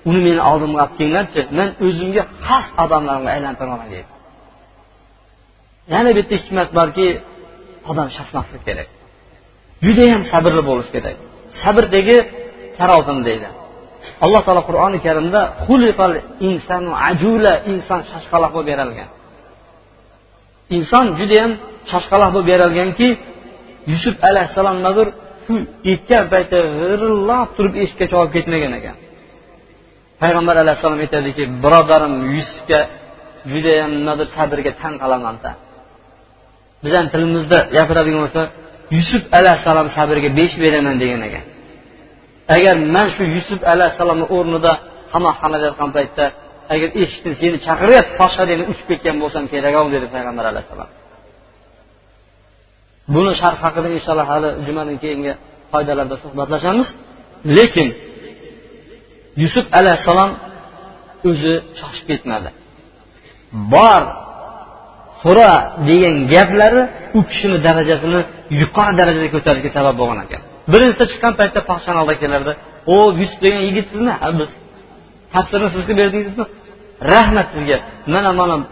uni 0.09 0.19
meni 0.27 0.41
oldimga 0.51 0.79
olib 0.83 0.93
kelinglarchi 0.97 1.41
man 1.57 1.69
o'zimga 1.85 2.23
xos 2.45 2.65
odamlarga 2.83 3.29
aylantiraman 3.35 3.87
deydi 3.93 4.09
yana 5.93 6.11
bitta 6.17 6.33
hikmat 6.41 6.69
borki 6.79 7.07
odam 7.91 8.07
shoshmaslik 8.17 8.61
kerak. 8.67 8.89
Judayam 9.85 10.21
sabrli 10.31 10.63
bo'lish 10.69 10.89
kerak. 10.95 11.17
Sabrdagi 11.61 12.17
tarotin 12.77 13.19
deydi. 13.27 13.47
Alloh 14.25 14.41
taolo 14.45 14.61
qur'oni 14.69 14.97
karimda 15.05 15.41
insanu 16.49 16.91
ajula 17.09 17.53
inson 17.71 18.01
shoshqaloq 18.11 18.51
bo'lib 18.55 18.67
berilgan 18.71 19.09
inson 20.77 21.05
judayam 21.19 21.51
shoshqaloq 21.91 22.29
bo'lib 22.35 22.47
berilganki 22.51 23.07
yusuf 23.91 24.15
alayhissalom 24.29 24.77
nazur 24.87 25.07
shu 25.45 25.53
yetgan 25.89 26.23
paytda 26.33 26.57
g'irillab 26.79 27.47
turib 27.57 27.73
eshikka 27.83 28.15
olib 28.21 28.31
ketmagan 28.35 28.73
ekan. 28.79 28.95
Payg'ambar 30.21 30.55
alayhissalom 30.63 30.99
aytadiki 31.05 31.43
birodarim 31.63 32.13
yusufga 32.35 32.79
judayam 33.51 33.91
nimadir 33.97 34.27
sabrga 34.35 34.71
tan 34.81 34.93
qolamanda 35.03 35.51
bizani 36.83 37.07
tilimizda 37.13 37.59
gapiradigan 37.75 38.19
bo'lsa 38.25 38.41
yusuf 38.97 39.23
alayhissalom 39.39 39.87
sabrga 39.97 40.29
besh 40.39 40.55
beraman 40.63 40.95
degan 41.03 41.21
ekan. 41.29 41.45
Agar 42.55 42.75
man 42.95 43.07
shu 43.15 43.23
yusuf 43.35 43.59
alayhissalomni 43.73 44.25
o'rnida 44.37 44.73
qamoqxonada 45.13 45.65
yotgan 45.69 45.89
paytda 45.97 46.25
agar 46.73 46.89
eshikdan 47.01 47.33
seni 47.41 47.57
chaqiryapti 47.67 48.13
podsha 48.19 48.43
degan 48.49 48.65
uchib 48.71 48.85
ketgan 48.91 49.15
bo'lsam 49.23 49.43
kerak 49.53 49.75
dedi 49.95 50.07
payg'ambar 50.15 50.45
alayhissalom. 50.51 50.89
Buni 53.13 53.31
sharh 53.41 53.57
haqida 53.63 53.87
inshaalloh 53.97 54.27
hali 54.33 54.49
jumadan 54.67 54.97
keyingi 55.03 55.31
foydalarda 55.71 56.15
suhbatlashamiz. 56.23 56.87
Lekin 57.57 57.87
yusuf 59.43 59.65
alayhissalom 59.79 60.31
o'zi 61.29 61.53
shoshib 61.79 62.05
ketmadi. 62.11 62.49
Bor 63.73 64.01
so'ra 65.23 65.51
degan 65.89 66.15
gaplari 66.33 66.81
u 67.17 67.19
kishini 67.29 67.57
darajasini 67.67 68.21
yuqori 68.61 68.93
darajaga 68.99 69.29
ko'tarishga 69.35 69.69
sabab 69.77 69.95
bo'lgan 70.01 70.19
ekan. 70.25 70.41
бірінші 70.67 71.03
шыққан 71.13 71.37
paytda 71.37 71.65
пақшаны 71.65 72.03
oldiga 72.03 72.19
келерді 72.19 72.55
о 72.85 73.11
юсуп 73.11 73.39
деген 73.41 73.61
yigitsizmi 73.61 74.11
сіз 74.11 74.21
ма 74.21 74.31
біз 74.31 74.49
тапсырма 75.33 75.69
сізге 75.69 75.93
бердіңіз 75.93 76.35
ба 76.35 76.47
рахмет 76.99 77.47
сізге 77.53 77.81
міне 78.07 78.33
мана 78.33 78.65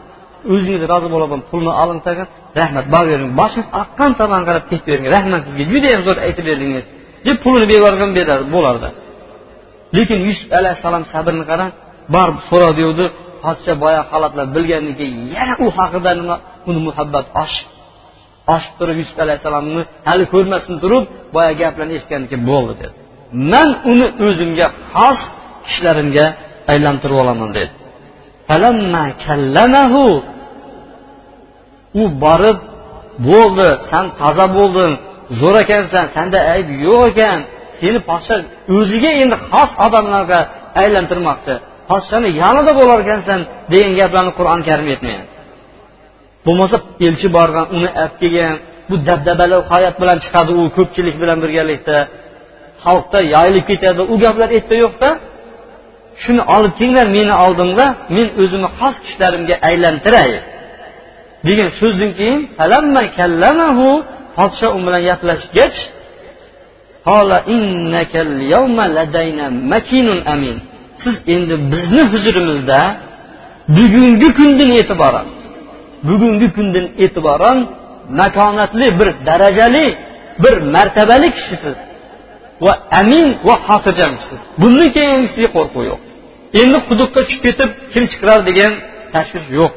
өзіңіз 0.44 0.88
разы 0.88 1.10
болатын 1.10 1.44
пұлны 1.52 1.72
алыңыз 1.72 2.06
рахмет 2.06 2.30
рахмат 2.56 2.86
бағеріңіз 2.96 3.36
басыңыз 3.42 3.68
аққан 3.82 4.18
таман 4.18 4.46
қарап 4.46 4.70
кетіп 4.70 4.86
бердіңіз 4.86 5.12
рахмет 5.16 5.44
сізге 5.46 5.66
жүдеем 5.74 6.04
зор 6.04 6.18
айтып 6.18 6.46
бердіңіз 6.46 6.84
деп 7.26 7.44
пұлын 7.44 7.68
беріп 7.68 7.86
алған 7.86 8.92
lekin 9.98 10.20
yusuf 10.28 10.50
alayhissalom 10.60 11.04
sabrini 11.14 11.46
qarang. 11.52 11.72
Borib 12.16 12.40
so'radi 12.50 13.06
podsha 13.44 13.74
boyagi 13.84 14.08
holatlar 14.12 14.46
bilgandan 14.56 14.94
keyin 15.00 15.20
yana 15.36 15.54
u 15.66 15.68
haqida 15.78 16.12
nima 16.20 16.36
uni 16.70 16.80
muhabbat 16.88 17.26
oshib 17.44 17.68
oshib 18.56 18.74
turib 18.80 18.98
yusuf 19.02 19.18
alayhissalomni 19.26 19.82
hali 20.10 20.24
ko'rmasdan 20.34 20.78
turib 20.84 21.04
boya 21.36 21.52
gaplarni 21.62 21.94
eshitgandan 21.98 22.28
keyin 22.32 22.46
bo'ldi 22.52 22.74
dedi. 22.82 22.96
Man 23.52 23.70
uni 23.92 24.08
o'zimga 24.28 24.68
xos 24.94 25.20
kishilarimga 25.66 26.26
aylantirib 26.74 27.18
olaman 27.24 27.50
dedi. 27.58 27.72
U 32.02 32.04
borib 32.24 32.58
bo'ldi 33.30 33.68
san 33.90 34.06
toza 34.20 34.46
bo'lding 34.58 34.94
zo'r 35.40 35.56
ekansan 35.64 36.06
sanda 36.16 36.40
ayb 36.54 36.68
yo'q 36.86 37.02
ekan 37.12 37.40
seni 37.80 38.00
podsho 38.10 38.36
o'ziga 38.78 39.12
endi 39.24 39.38
xos 39.50 39.70
odamlarga 39.86 40.40
aylantirmoqchi 40.84 41.54
podshoni 41.90 42.30
yonida 42.42 42.72
bo'lar 42.80 42.98
ekansan 43.06 43.40
degan 43.72 43.94
gaplarni 44.00 44.32
qur'oni 44.40 44.64
karim 44.70 44.88
aytmayapti 44.94 45.31
bo'lmasa 46.46 46.78
elchi 47.08 47.28
borgan 47.38 47.66
uni 47.76 47.90
olib 48.02 48.14
kelgan 48.22 48.56
bu 48.90 48.96
dabdabali 49.08 49.58
hayot 49.72 49.96
bilan 50.02 50.18
chiqadi 50.26 50.52
u 50.62 50.64
ko'pchilik 50.78 51.16
bilan 51.22 51.38
birgalikda. 51.44 51.98
Xalqda 52.86 53.20
yoyilib 53.36 53.66
ketadi 53.70 54.02
u 54.14 54.16
gaplar 54.24 54.50
erta 54.58 54.76
yo'qda. 54.84 55.10
Shuni 56.24 56.42
olib 56.56 56.74
kelinglar 56.78 57.08
meni 57.18 57.34
oldimda 57.46 57.86
men 58.16 58.28
o'zimni 58.42 58.70
xos 58.80 58.96
kishilarimga 59.04 59.56
aylantiray. 59.70 60.32
Degan 61.48 61.70
so'zdan 61.80 62.12
keyin 62.20 62.42
podsho 64.38 64.68
u 64.78 64.80
bilan 64.86 65.02
gaplashgach 65.10 65.78
siz 71.04 71.16
endi 71.36 71.56
bizni 71.72 72.02
huzurimizda 72.12 72.80
bugungi 73.76 74.30
kundan 74.38 74.72
e'tiboran 74.80 75.28
bugungi 76.08 76.48
kundan 76.56 76.86
e'tiboran 77.04 77.58
makonatli 78.22 78.88
bir 79.00 79.10
darajali 79.28 79.86
bir 80.44 80.56
martabali 80.76 81.30
kishisiz 81.38 81.78
va 82.66 82.74
amin 83.00 83.28
va 83.48 83.56
xotirjam 83.68 84.12
kishisiz 84.20 84.42
bundan 84.62 84.90
keyin 84.96 85.22
sizga 85.34 85.50
qo'rquv 85.58 85.84
yo'q. 85.92 86.02
Endi 86.62 86.78
quduqqa 86.90 87.20
tushib 87.26 87.42
ketib 87.48 87.70
kim 87.94 88.04
chiqarar 88.12 88.40
degan 88.50 88.72
tashvish 89.14 89.48
yo'q. 89.60 89.72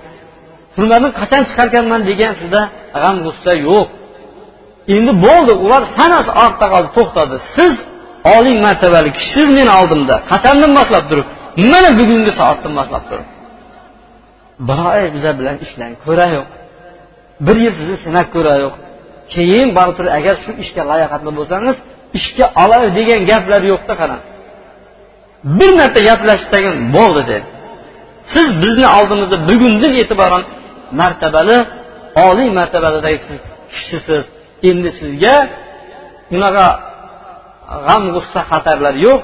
Turmadan 0.74 1.10
qachon 1.20 1.42
chiqarkanman 1.48 2.00
degan 2.10 2.32
sizda 2.40 2.60
g'am 3.02 3.16
g'ussa 3.24 3.52
yo'q. 3.68 3.86
Endi 4.94 5.12
bo'ldi 5.26 5.52
ular 5.64 5.82
hammasi 5.96 6.30
ortda 6.44 6.66
qoldi 6.74 6.90
to'xtadi. 6.98 7.36
Siz 7.56 7.74
oliy 8.36 8.56
martabali 8.66 9.10
kishisiz 9.16 9.48
meni 9.58 9.72
oldimda. 9.80 10.14
Qachondan 10.30 10.70
boshlab 10.78 11.04
turib? 11.10 11.26
Mana 11.72 11.90
bugungi 12.00 12.32
soatdan 12.40 12.72
boshlab 12.78 13.04
turib. 13.10 13.26
Bir 14.68 14.78
oy 14.92 15.04
bizlar 15.14 15.34
bilan 15.40 15.56
ishlang 15.66 15.94
ko'rayoq 16.06 16.48
bir 17.46 17.56
yil 17.64 17.72
sizni 17.78 17.96
sinab 18.04 18.26
ko'rayoq 18.34 18.74
keyin 19.34 19.68
borib 19.76 19.94
turib 19.98 20.12
agar 20.18 20.34
shu 20.44 20.50
ishga 20.62 20.82
layoqatli 20.90 21.30
bo'lsangiz 21.38 21.76
ishga 22.18 22.46
olay 22.62 22.84
degan 22.98 23.20
gaplar 23.30 23.62
yo'qda 23.72 23.94
qarang 24.00 24.22
bir 25.58 25.70
marta 25.78 26.00
gaplashishdan 26.08 26.76
bo'ldi 26.96 27.22
dedi 27.30 27.46
siz 28.32 28.48
bizni 28.62 28.86
oldimizda 28.98 29.36
bugundan 29.50 29.92
e'tiboran 30.02 30.42
martabali 31.00 31.58
oliy 32.28 32.50
martabadagi 32.58 33.18
kishisiz. 33.74 34.24
Endi 34.70 34.90
sizga 35.00 35.36
bunaqa 36.32 36.66
g'am 37.86 38.04
g'ussa 38.14 38.40
xatarlar 38.50 38.94
yo'q. 39.06 39.20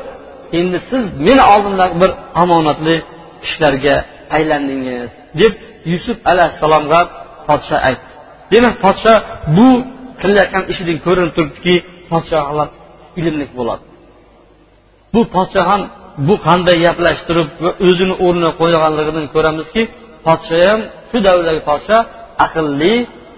Endi 0.58 0.78
siz 0.90 1.04
meni 1.26 1.42
oldimdagi 1.52 1.94
bir 2.02 2.10
omonatli 2.42 2.96
kishilarga 3.42 3.96
aylandingiz. 4.36 5.10
Deb 5.40 5.54
yusuf 5.92 6.18
alayhissalomga 6.32 7.00
podsho 7.48 7.76
aytdi. 7.88 8.10
Demak 8.52 8.74
podsho 8.84 9.14
bu 9.56 9.68
qilayotgan 10.20 10.64
ishidan 10.72 10.98
ko'rinib 11.06 11.32
turibdiki 11.36 11.74
podshohlar 12.10 12.68
ilmli 13.20 13.46
bo'ladi. 13.58 13.84
Bu 15.14 15.20
podsho 15.34 15.62
ham 15.70 15.82
bu 16.28 16.34
qanday 16.46 16.76
gaplashtirib 16.86 17.48
va 17.64 17.70
o'zini 17.88 18.14
o'rniga 18.26 18.50
qo'yganligidan 18.60 19.26
ko'ramizki 19.34 19.82
podsho 20.26 20.56
ham 20.68 20.80
shu 21.10 21.18
davrdagi 21.26 21.60
podsho 21.70 21.98
aqlli 22.46 22.94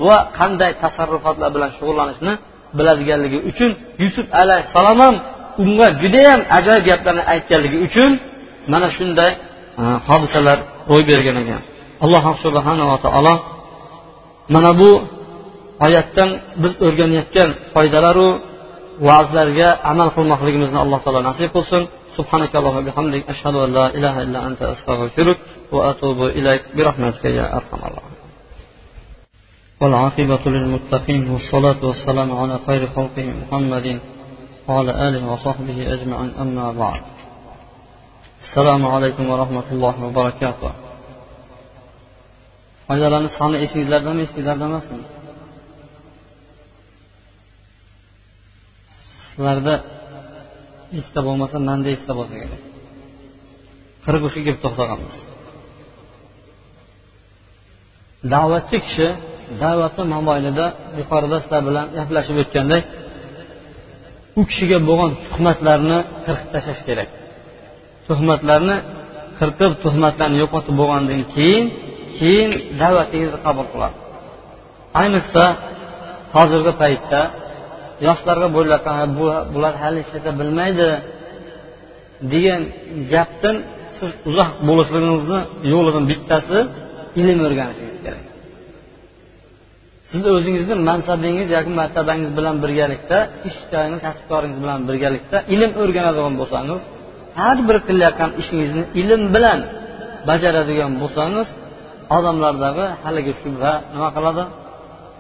va 0.06 0.16
qanday 0.38 0.72
tasarrufotlar 0.82 1.48
bilan 1.56 1.70
shug'ullanishni 1.76 2.32
biladiganligi 2.78 3.38
uchun 3.50 3.70
yusuf 4.02 4.26
alayhissalom 4.42 4.98
ham 5.04 5.14
unga 5.62 5.88
judayam 6.02 6.40
ajoyib 6.58 6.84
gaplarni 6.90 7.22
aytganligi 7.32 7.78
uchun 7.86 8.10
mana 8.72 8.88
shunday 8.96 9.30
e, 9.80 9.84
hodisalar 10.08 10.58
ro'y 10.91 11.03
bergan 11.09 11.37
ekan 11.43 11.61
alloh 12.05 12.23
subhanava 12.45 12.95
taolo 13.05 13.33
mana 14.53 14.71
bu 14.79 14.89
oyatdan 15.85 16.29
biz 16.61 16.73
o'rganayotgan 16.85 17.49
foydalaru 17.73 18.27
va'zlarga 19.07 19.69
amal 19.91 20.09
qilmoqligimizni 20.15 20.77
alloh 20.83 20.99
taolo 21.05 21.21
nasib 21.29 21.51
qilsin 21.57 21.83
سبحانك 22.17 22.51
اللهم 22.59 22.77
وبحمدك 22.77 23.23
أشهد 23.33 23.55
أن 23.65 23.69
لا 23.79 23.85
إله 23.97 24.15
إلا 24.25 24.39
أنت 24.47 24.61
أستغفرك 24.73 25.39
وأتوب 25.71 26.19
إليك 26.37 26.63
برحمتك 26.75 27.25
يا 27.39 27.45
أرحم 27.57 27.79
الراحمين 27.89 28.17
والعاقبة 29.81 30.43
للمتقين 30.45 31.29
والصلاة 31.29 31.81
والسلام 31.89 32.29
على 32.41 32.59
خير 32.67 32.81
خلقه 32.95 33.33
محمد 33.41 33.87
وعلى 34.67 34.91
آله 35.07 35.31
وصحبه 35.31 35.93
أجمعين 35.93 36.31
أما 36.43 36.71
بعد 36.71 37.01
assalomu 38.52 38.88
alaykum 38.96 39.24
va 39.32 39.36
rahmatullohi 39.42 39.98
va 40.04 40.10
barakatuh. 40.18 40.72
Foydalani 42.86 43.28
soni 43.38 43.56
esingizlardami 43.64 44.20
esingizlarda 44.26 44.64
emasmi? 44.70 45.02
Sizlarda 49.28 49.74
esda 51.00 51.20
bo'lmasa 51.26 51.56
manda 51.68 51.88
esda 51.96 52.12
bo'lsa 52.18 52.34
kerak. 52.42 52.62
Qirq 54.04 54.22
uchga 54.28 54.40
kelib 54.46 54.60
to'xtaganmiz. 54.64 55.14
Da'vatchi 58.32 58.76
kishi 58.86 59.08
da'vatni 59.62 60.04
mobaynida 60.14 60.66
yuqorida 61.00 61.36
sizlar 61.44 61.62
bilan 61.68 61.86
gaplashib 61.98 62.36
o'tgandek 62.42 62.84
u 64.40 64.42
kishiga 64.50 64.78
bo'lgan 64.88 65.10
tuhmatlarni 65.26 65.98
qirqib 66.26 66.48
tashlash 66.54 66.84
kerak. 66.90 67.10
Tuhmatlarni 68.08 68.76
qirqib 69.38 69.72
tuhmatlarni 69.84 70.36
yo'qotib 70.42 70.74
bo'lgandan 70.80 71.20
keyin 71.34 71.64
keyin 72.18 72.50
da'vatingizni 72.80 73.38
qabul 73.46 73.66
qiladi. 73.72 73.96
Ayniqsa 75.00 75.44
hozirgi 76.34 76.72
paytda 76.82 77.20
yoshlarga 78.06 78.48
bo'layotgan 78.56 79.08
bular 79.54 79.74
hali 79.82 79.98
hech 80.00 80.10
narsa 80.14 80.30
bilmaydi 80.40 80.88
degan 82.32 82.62
gapdan 83.12 83.56
siz 83.98 84.10
uzoq 84.30 84.50
bo'lishligingizni 84.68 85.40
yo'lidan 85.72 86.04
bittasi 86.10 86.58
ilm 87.20 87.38
o'rganishingiz 87.46 87.98
kerak. 88.04 88.24
Sizni 90.10 90.30
o'zingizni 90.36 90.74
mansabingiz 90.88 91.48
yoki 91.56 91.72
martabangiz 91.80 92.30
bilan 92.38 92.56
birgalikda 92.64 93.18
ish 93.48 93.58
joyingiz 93.72 94.00
kasbkoringiz 94.06 94.58
bilan 94.64 94.80
birgalikda 94.88 95.36
ilm 95.54 95.72
o'rganadigan 95.82 96.34
bo'lsangiz 96.40 96.80
har 97.40 97.58
bir 97.68 97.76
qilayotgan 97.88 98.30
ishingizni 98.40 98.84
ilm 99.00 99.22
bilan 99.34 99.60
bajaradigan 100.28 100.92
bo'lsangiz 101.02 101.48
odamlardagi 102.16 102.86
haligi 103.02 103.32
shubha 103.42 103.72
nima 103.94 104.08
qiladi? 104.16 104.44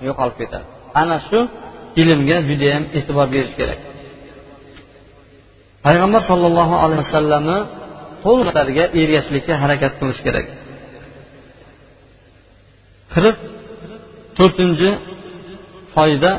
Yo'qolib 0.06 0.36
ketadi. 0.40 0.66
Ana 1.02 1.16
shu 1.28 1.38
ilmga 2.00 2.36
judayam 2.48 2.84
e'tibor 2.98 3.26
berish 3.34 3.54
kerak. 3.60 3.80
Payg'ambar 5.86 6.22
sollallohu 6.30 6.74
alayhi 6.84 7.02
vasallamni 7.06 7.58
qo'llariga 8.24 8.84
ergashishlikka 9.00 9.54
harakat 9.62 9.92
qilish 10.00 10.20
kerak. 10.26 10.46
Qirq 13.14 13.36
to'rtinchi 14.38 14.90
foyda 15.94 16.32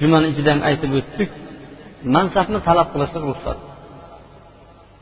jumani 0.00 0.26
ichidan 0.32 0.58
aytib 0.68 0.90
o'tdik. 0.98 1.30
Mansabni 2.14 2.58
talab 2.68 2.88
qilishlik 2.94 3.24
ruxsat. 3.30 3.58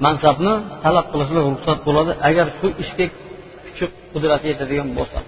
Mansabni 0.04 0.54
talab 0.84 1.06
qilishlik 1.12 1.44
ruxsat 1.48 1.78
bo'ladi. 1.86 2.12
Agar 2.28 2.46
shu 2.58 2.68
ishga 2.82 3.06
kuchi 3.64 3.84
qudrati 4.12 4.46
yetadigan 4.52 4.88
bo'lsa. 4.98 5.18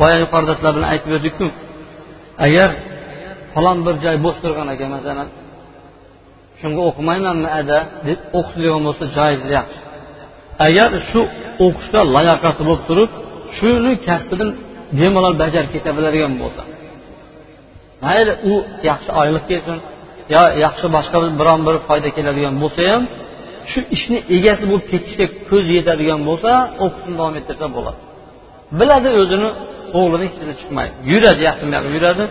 Boya 0.00 0.16
yuqorida 0.24 0.52
sizlar 0.56 0.72
bilan 0.76 0.88
aytib 0.94 1.10
o'tdikku 1.16 1.46
agar 2.46 2.70
falon 3.54 3.78
bir 3.86 3.94
joy 4.04 4.16
bo'sh 4.24 4.38
turgan 4.42 4.68
ekan 4.74 4.88
masalan 4.96 5.28
shunga 6.60 6.82
o'qimaymanmi 6.90 7.48
ada 7.60 7.78
deb 8.08 8.20
o'qiydigan 8.38 8.82
bo'lsa 8.86 9.04
joiz 9.16 9.42
yaxshi. 9.58 9.80
Agar 10.66 10.90
shu 11.10 11.20
o'qishga 11.66 12.00
layoqati 12.16 12.62
bo'lib 12.68 12.82
turib 12.88 13.10
shuni 13.58 13.92
kasbidan 14.06 14.50
bemalol 14.98 15.34
bajarib 15.42 15.70
keta 15.74 15.90
biladigan 15.96 16.34
bo'lsa. 16.42 16.62
Mayli 18.04 18.32
u 18.50 18.54
yaxshi 18.88 19.10
oylik 19.20 19.44
kelsin 19.50 19.78
yo 20.34 20.42
yaxshi 20.64 20.86
boshqa 20.96 21.18
biron 21.40 21.60
bir 21.66 21.76
foyda 21.86 22.08
keladigan 22.16 22.54
bo'lsa 22.62 22.82
ham 22.92 23.02
shu 23.70 23.80
ishni 23.96 24.18
egasi 24.36 24.64
bo'lib 24.70 24.86
ketishga 24.92 25.26
ko'zi 25.50 25.70
yetadigan 25.78 26.20
bo'lsa 26.28 26.50
o'qishni 26.84 27.14
davom 27.20 27.34
ettirsa 27.40 27.66
bo'ladi. 27.76 28.00
Biladi 28.78 29.08
o'zini 29.20 29.48
o'g'lini 29.98 30.24
hech 30.26 30.36
narsa 30.40 30.54
chiqmaydi. 30.60 30.94
Yuradi 31.12 31.42
yaqin 31.48 31.68
yuradi. 31.96 32.24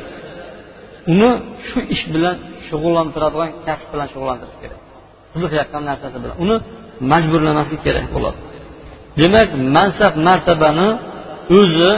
Uni 1.14 1.32
shu 1.68 1.80
ish 1.94 2.04
bilan 2.14 2.36
shug'ullantiradigan 2.68 3.50
kasb 3.68 3.88
bilan 3.94 4.08
shug'ullantirish 4.14 4.58
kerak. 4.64 4.80
Qiziqayotgan 5.34 5.84
narsasi 5.90 6.18
bilan. 6.24 6.36
Uni 6.44 6.56
majburlamaslik 7.12 7.82
kerak 7.88 8.08
bo'ladi. 8.16 8.40
Demak 9.20 9.50
mansab 9.78 10.14
martabani 10.28 10.90
o'zi 11.60 11.92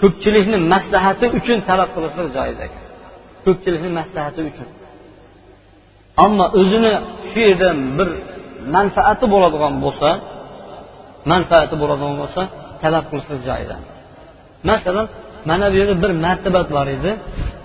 ko'pchilikni 0.00 0.58
maslahati 0.72 1.26
uchun 1.38 1.58
talab 1.68 1.88
qilishlik 1.94 2.28
joiz 2.36 2.58
ekan. 2.66 2.82
Ko'pchilikni 3.44 3.90
maslahati 3.98 4.40
uchun. 4.50 4.68
Ammo 6.24 6.46
o'zini 6.60 6.92
shu 7.28 7.38
yerda 7.48 7.68
bir 7.98 8.08
manfaati 8.76 9.24
bo'ladigan 9.34 9.74
bo'lsa 9.84 10.08
manfaati 11.32 11.74
bo'ladigan 11.82 12.14
bo'lsa 12.22 12.42
talab 12.82 13.04
qilishlik 13.10 13.40
joiz 13.48 13.70
emas 13.76 13.96
masalan 14.68 15.06
mana 15.48 15.66
bu 15.72 15.76
yerda 15.80 15.94
bir 16.02 16.12
martaba 16.24 16.60
bor 16.74 16.86
edi. 16.96 17.10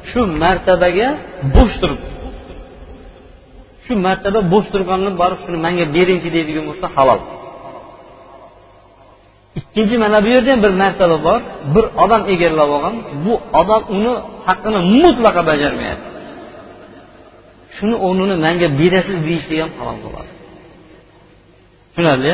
Shu 0.10 0.22
martabaga 0.44 1.08
bo'sh 1.56 1.76
turibdi. 1.82 2.10
Shu 3.86 3.94
martaba 4.08 4.40
bo'sh 4.54 4.68
turganini 4.74 5.12
borib 5.22 5.40
shuni 5.44 5.58
manga 5.66 5.86
beringchi 5.96 6.30
deydigan 6.36 6.66
bo'lsa 6.70 6.88
halol. 6.96 7.22
Ikkinchi 9.60 9.96
mana 10.04 10.18
bu 10.26 10.30
yerda 10.36 10.50
ham 10.54 10.62
bir 10.66 10.74
martaba 10.84 11.18
bor. 11.28 11.40
Bir 11.74 11.86
odam 12.04 12.22
egallab 12.34 12.70
olgan. 12.76 12.96
Bu 13.26 13.34
odam 13.62 13.82
uni 13.96 14.14
haqqini 14.48 14.80
mutlaqo 15.04 15.42
bajarmayapti. 15.50 16.10
Shuni 17.76 17.96
o'rnini 18.06 18.36
manga 18.46 18.68
berasiz 18.80 19.18
deyishlik 19.28 19.60
ham 19.64 19.72
halol 19.80 19.98
bo'ladi. 20.06 20.30
Tushunarli 21.98 22.34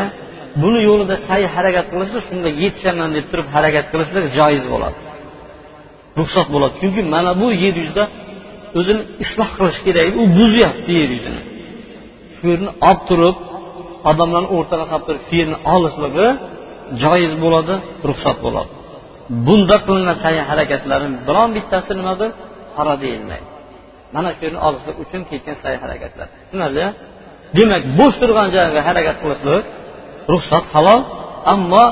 buni 0.63 0.79
yo'lida 0.89 1.15
sa'y 1.27 1.43
harakat 1.55 1.85
qilishlik 1.91 2.23
shunga 2.29 2.49
yetishaman 2.61 3.09
deb 3.17 3.25
turib 3.31 3.47
harakat 3.55 3.85
qilishlik 3.91 4.25
joiz 4.37 4.63
bo'ladi. 4.73 4.97
Ruxsat 6.19 6.47
bo'ladi. 6.53 6.73
Chunki 6.81 7.01
mana 7.13 7.31
bu 7.41 7.47
yer 7.63 7.75
yuzida 7.81 8.03
o'zini 8.79 9.01
isloh 9.23 9.49
qilish 9.57 9.79
kerak. 9.85 10.07
U 10.21 10.23
buzyapti 10.37 10.91
yer 11.01 11.09
yuzini. 11.17 11.41
Shu 12.35 12.43
yerni 12.51 12.71
olib 12.89 13.01
turib 13.09 13.35
odamlarni 14.11 14.49
o'rtaga 14.57 14.85
solib 14.91 15.05
turib 15.07 15.21
shu 15.27 15.33
yerni 15.41 15.57
olishligi 15.75 16.27
joiz 17.03 17.33
bo'ladi 17.43 17.73
ruxsat 18.09 18.37
bo'ladi. 18.45 18.71
Bunda 19.45 19.77
qilingan 19.85 20.17
sa'y 20.23 20.39
harakatlarni 20.49 21.09
biron 21.27 21.49
bittasi 21.57 21.91
nimadir 21.99 22.29
harom 22.77 22.97
deyilmaydi. 23.03 23.47
Mana 24.15 24.29
shu 24.35 24.41
yerni 24.47 24.59
olishlik 24.67 24.95
uchun 25.03 25.21
ketgan 25.31 25.55
sa'y 25.63 25.75
harakatlar. 25.83 26.27
Tushunarli 26.47 26.85
demak 27.57 27.83
bo'sh 27.99 28.15
turgan 28.21 28.47
joyga 28.55 28.81
harakat 28.87 29.17
qilishlik 29.23 29.63
ruxsat 30.33 30.65
halol 30.73 31.01
ammo 31.53 31.85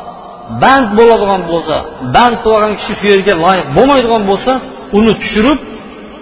band 0.64 0.88
bo'ladigan 0.98 1.42
bo'lsa 1.52 1.76
band 2.16 2.38
bo'lgan 2.46 2.74
kishi 2.80 2.94
shu 3.00 3.06
yerga 3.14 3.34
loyiq 3.46 3.68
bo'lmaydigan 3.78 4.24
bo'lsa 4.32 4.52
uni 4.98 5.14
tushirib 5.22 5.60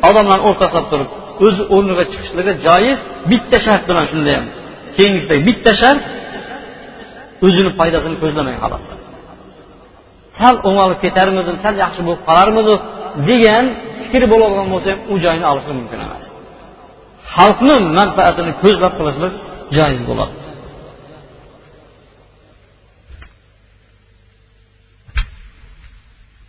odamlarni 0.10 0.46
o'rtasida 0.50 0.84
turib 0.92 1.10
o'zi 1.46 1.62
o'rniga 1.76 2.04
chiqishligi 2.12 2.54
joiz 2.68 3.00
bitta 3.32 3.58
shart 3.66 3.84
bilan 3.90 4.06
shunda 4.12 4.32
ham. 4.38 4.46
Keyingisida 4.96 5.36
bitta 5.48 5.72
shart 5.82 6.02
o'zini 7.46 7.72
foydasini 7.80 8.16
ko'zlamang 8.24 8.58
holatda 8.64 8.94
sal 10.40 10.56
o'ng'alib 10.70 11.00
ketarmizu 11.06 11.52
sal 11.64 11.76
yaxshi 11.84 12.02
bo'lib 12.08 12.22
qolarmidi 12.30 12.76
degan 13.30 13.66
fikr 14.04 14.24
bo'ladigan 14.32 14.68
bo'lsa 14.74 14.88
ham 14.94 15.00
u 15.14 15.16
joyni 15.26 15.46
olishi 15.52 15.72
mumkin 15.80 16.00
emas. 16.06 16.24
Xalqni 17.36 17.76
manfaatini 18.00 18.52
ko'zlab 18.62 18.94
qilishlik 19.00 19.34
joiz 19.78 20.02
bo'ladi. 20.10 20.36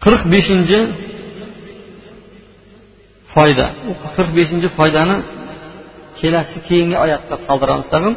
qirq 0.04 0.22
beshinchi 0.34 0.78
foyda. 3.34 3.66
Qirq 4.16 4.30
beshinchi 4.38 4.68
foydani 4.78 5.16
kelasi 6.20 6.58
keyingi 6.68 6.96
oyatga 7.04 7.36
qoldiramiz. 7.48 7.86
Tag'in 7.94 8.14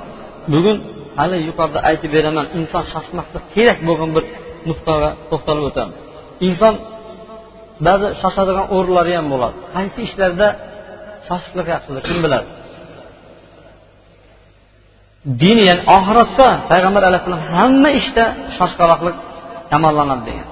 bugun 0.53 0.77
hali 1.19 1.37
yuqorida 1.49 1.79
aytib 1.89 2.11
beraman 2.17 2.45
inson 2.59 2.83
shoshmaslik 2.93 3.43
kerak 3.55 3.79
bo'lgan 3.87 4.09
bir 4.15 4.23
nuqtaga 4.69 5.09
to'xtalib 5.29 5.63
o'tamiz. 5.69 5.97
Inson 6.47 6.75
ba'zi 7.87 8.07
shoshadigan 8.21 8.65
o'rinlari 8.75 9.13
ham 9.19 9.27
bo'ladi. 9.33 9.57
Qaysi 9.75 9.99
ishlarda 10.07 10.47
shoshishlik 11.27 11.67
haqida 11.75 11.99
kim 12.07 12.17
biladi? 12.25 12.49
Din 15.41 15.57
ya'ni 15.69 15.83
oxiratda 15.97 16.47
payg'ambar 16.71 17.03
alayhissalom 17.09 17.43
hamma 17.55 17.89
ishda 17.99 18.25
shoshqaloqlik 18.57 19.15
yomonlanadi 19.73 20.23
degan. 20.29 20.47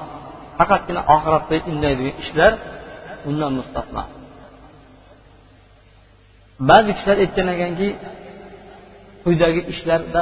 Faqatgina 0.58 1.02
oxiratda 1.16 1.56
undaydigan 1.72 2.16
ishlar 2.24 2.52
undan 3.30 3.52
mustasno. 3.60 4.04
Ba'zi 6.70 6.92
kishilar 6.98 7.18
aytgan 7.24 7.48
ekanki 7.56 7.88
quyidagi 9.24 9.62
ishlarda 9.74 10.22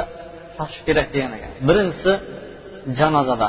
shoshish 0.56 0.82
kerak 0.86 1.08
degan 1.14 1.32
ekan. 1.38 1.52
Birinchisi 1.68 2.12
janozada 2.98 3.48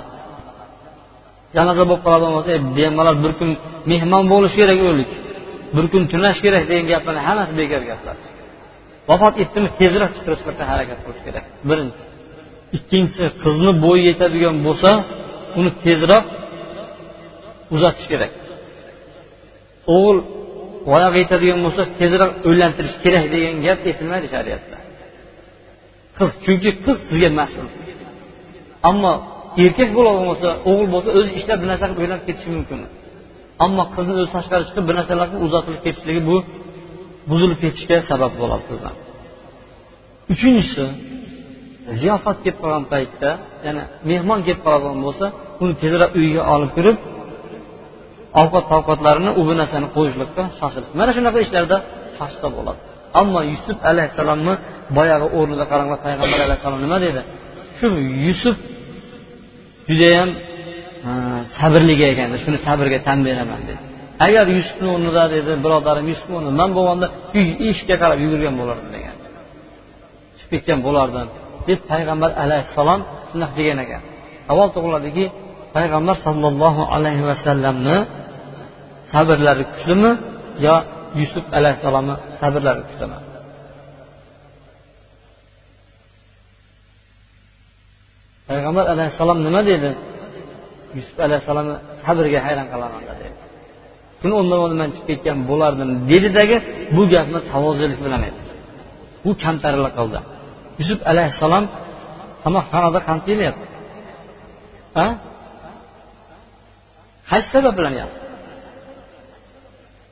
janoza 1.56 1.84
bo'lib 1.89 2.02
qoladigan 2.06 2.34
bo'lsa 2.38 2.52
bemalol 2.78 3.18
bir 3.24 3.34
kun 3.39 3.49
mehmon 3.91 4.24
bo'lishi 4.34 4.56
kerak 4.62 4.80
o'lik. 4.89 5.12
Bir 5.76 5.86
kun 5.91 6.03
tunash 6.11 6.39
kerak 6.45 6.63
degan 6.69 6.86
gaplarni 6.91 7.22
hammasi 7.28 7.53
bekor 7.61 7.82
gaplar. 7.91 8.17
Vafot 9.09 9.36
etdimi 9.43 9.69
tezroq 9.80 10.11
chiqarishga 10.17 10.63
harakat 10.72 10.99
qilish 11.05 11.24
kerak. 11.28 11.45
Birinchisi 11.69 12.05
ikkinchisi 12.78 13.26
qizni 13.43 13.72
bo'yi 13.86 14.03
yetadigan 14.09 14.57
bo'lsa 14.67 14.91
uni 15.59 15.72
tezroq 15.86 16.26
uzatish 17.76 18.07
kerak. 18.11 18.32
O'g'il 19.95 20.17
voyaga 20.91 21.17
yetadigan 21.24 21.59
bo'lsa 21.65 21.84
tezroq 21.99 22.32
uylantirish 22.49 22.95
kerak 23.03 23.26
degan 23.34 23.55
gap 23.65 23.80
aytilmaydi 23.89 24.28
shariatda. 24.34 24.78
Qiz 26.17 26.32
chunki 26.43 26.72
qiz 26.86 26.97
sizga 27.07 27.30
mas'ul. 27.39 27.67
Ammo 28.89 29.13
erkak 29.65 29.89
bo'ladigan 29.97 30.28
bo'lsa 30.32 30.49
o'g'il 30.69 30.88
bo'lsa 30.95 31.09
o'zi 31.17 31.32
ishlab 31.39 31.57
bir 31.61 31.67
narsa 31.72 31.86
qilib 31.88 32.01
uylanib 32.03 32.24
ketishi 32.28 32.49
mumkin. 32.57 32.80
Ammo 33.66 33.84
qizni 33.95 34.14
o'zi 34.20 34.30
tashqari 34.36 34.64
chiqib 34.68 34.84
bir 34.88 34.95
narsalarni 34.99 35.38
uzatilib 35.45 35.82
ketishligi 35.86 36.22
bu 36.30 36.36
buzilib 37.30 37.59
ketishga 37.64 37.97
sabab 38.09 38.34
bo'ladi 38.41 38.64
qizdan 38.70 38.95
uchinchisi 40.34 40.86
ziyofat 42.01 42.38
kelib 42.43 42.57
qolgan 42.62 42.86
paytda 42.93 43.30
ya'ni 43.66 43.84
mehmon 44.09 44.39
kelib 44.45 44.62
qoladigan 44.66 44.99
bo'lsa 45.05 45.26
uni 45.64 45.74
tezroq 45.82 46.12
uyiga 46.20 46.41
olib 46.55 46.72
kirib 46.78 46.97
ovqat 48.41 48.66
ovqatlarini 48.78 49.32
u 49.39 49.41
bu 49.47 49.53
narsani 49.62 49.88
qo'yishlikqa 49.95 50.43
shoshilish 50.59 50.91
mana 50.99 51.12
shunaqa 51.18 51.39
ishlarda 51.45 51.78
shoshsa 52.18 52.47
bo'ladi. 52.57 52.80
Ammo 53.22 53.39
yusuf 53.51 53.78
alayhissalomni 53.91 54.53
boyagi 54.97 55.28
o'rnida 55.38 55.66
qaranglar 55.72 55.99
payg'ambar 56.05 56.39
alayhissalom 56.47 56.80
nima 56.86 56.97
dedi? 57.05 57.22
Shu 57.78 57.88
yusuf 58.28 58.55
judayam 59.89 60.30
sabrli 61.58 61.95
ekan 62.12 62.30
shuni 62.43 62.58
sabrga 62.68 62.99
tan 63.08 63.20
beraman 63.28 63.62
dedi. 63.70 63.82
Agar 64.26 64.45
yusufni 64.58 64.88
o'rnida 64.95 65.24
dedi 65.36 65.52
birodarim 65.64 66.06
yusufni 66.12 66.34
o'rnida 66.38 66.54
man 66.62 66.70
bo'lganda 66.78 67.08
uy 67.38 67.47
eshikka 67.70 67.95
qarab 68.02 68.20
yugurgan 68.26 68.56
bo'lardim 68.62 68.89
degan. 68.95 69.16
Chiqib 70.38 70.52
ketgan 70.54 70.80
bo'lardim 70.88 71.28
deb 71.68 71.80
payg'ambar 71.91 72.32
alayhissalom 72.43 73.02
shunaqa 73.30 73.54
degan 73.60 73.78
ekan. 73.86 74.02
Savol 74.47 74.68
tug'iladiki 74.76 75.26
payg'ambar 75.76 76.16
sollallohu 76.26 76.82
alayhi 76.95 77.24
vasallamni 77.30 77.97
sabrlari 79.14 79.64
kuchlimi 79.72 80.12
yo 80.66 80.76
yusuf 81.20 81.45
alayhissalomni 81.58 82.16
sabrlari 82.41 82.82
kuchlimi? 82.89 83.18
Payg'ambar 88.49 88.86
alayhissalom 88.93 89.38
nima 89.47 89.62
dedi? 89.72 89.91
Yusuf 90.98 91.18
alayhissalomni 91.28 91.76
sabriga 92.06 92.39
hayron 92.46 92.68
qolaman 92.74 93.04
dedi. 93.10 93.26
Buni 94.22 94.34
undan 94.42 94.60
oldin 94.64 94.78
man 94.82 94.89
chiqib 94.96 95.08
ketgan 95.10 95.38
bo'lardim 95.50 95.89
dedidagi 96.12 96.58
bu 96.96 97.04
gapni 97.14 97.39
tavozilik 97.52 98.00
bilan 98.06 98.22
aytdi. 98.28 98.42
Bu 99.24 99.32
kamtarlik 99.44 99.94
qildi 100.00 100.20
yusuf 100.80 101.00
alayhissalom 101.12 101.66
qamoqxonada 102.44 103.00
qancha 103.08 103.30
yil 103.34 103.42
a 105.04 105.06
qaysi 107.30 107.48
sabab 107.56 107.74
bilan 107.80 107.94
yapti 108.02 108.20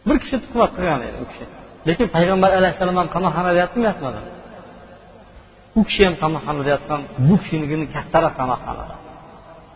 bir 0.08 0.18
kishi 0.24 0.38
tuhmat 0.46 0.72
qilgan 0.78 1.02
edi 1.08 1.18
u 1.24 1.26
kishi. 1.32 1.46
Lekin 1.88 2.08
payg'ambar 2.16 2.52
alayhissalom 2.60 2.96
ham 3.02 3.08
qamoqxonada 3.16 3.58
yotdimi 3.64 3.86
yotmadimi? 3.90 4.32
U 5.80 5.82
kishi 5.88 6.02
ham 6.08 6.16
qamoqxonada 6.24 6.70
yotgan 6.76 7.02
bu 7.28 7.36
kishinikini 7.42 7.86
kattaroq 7.96 8.34
qamoqxonada. 8.40 8.96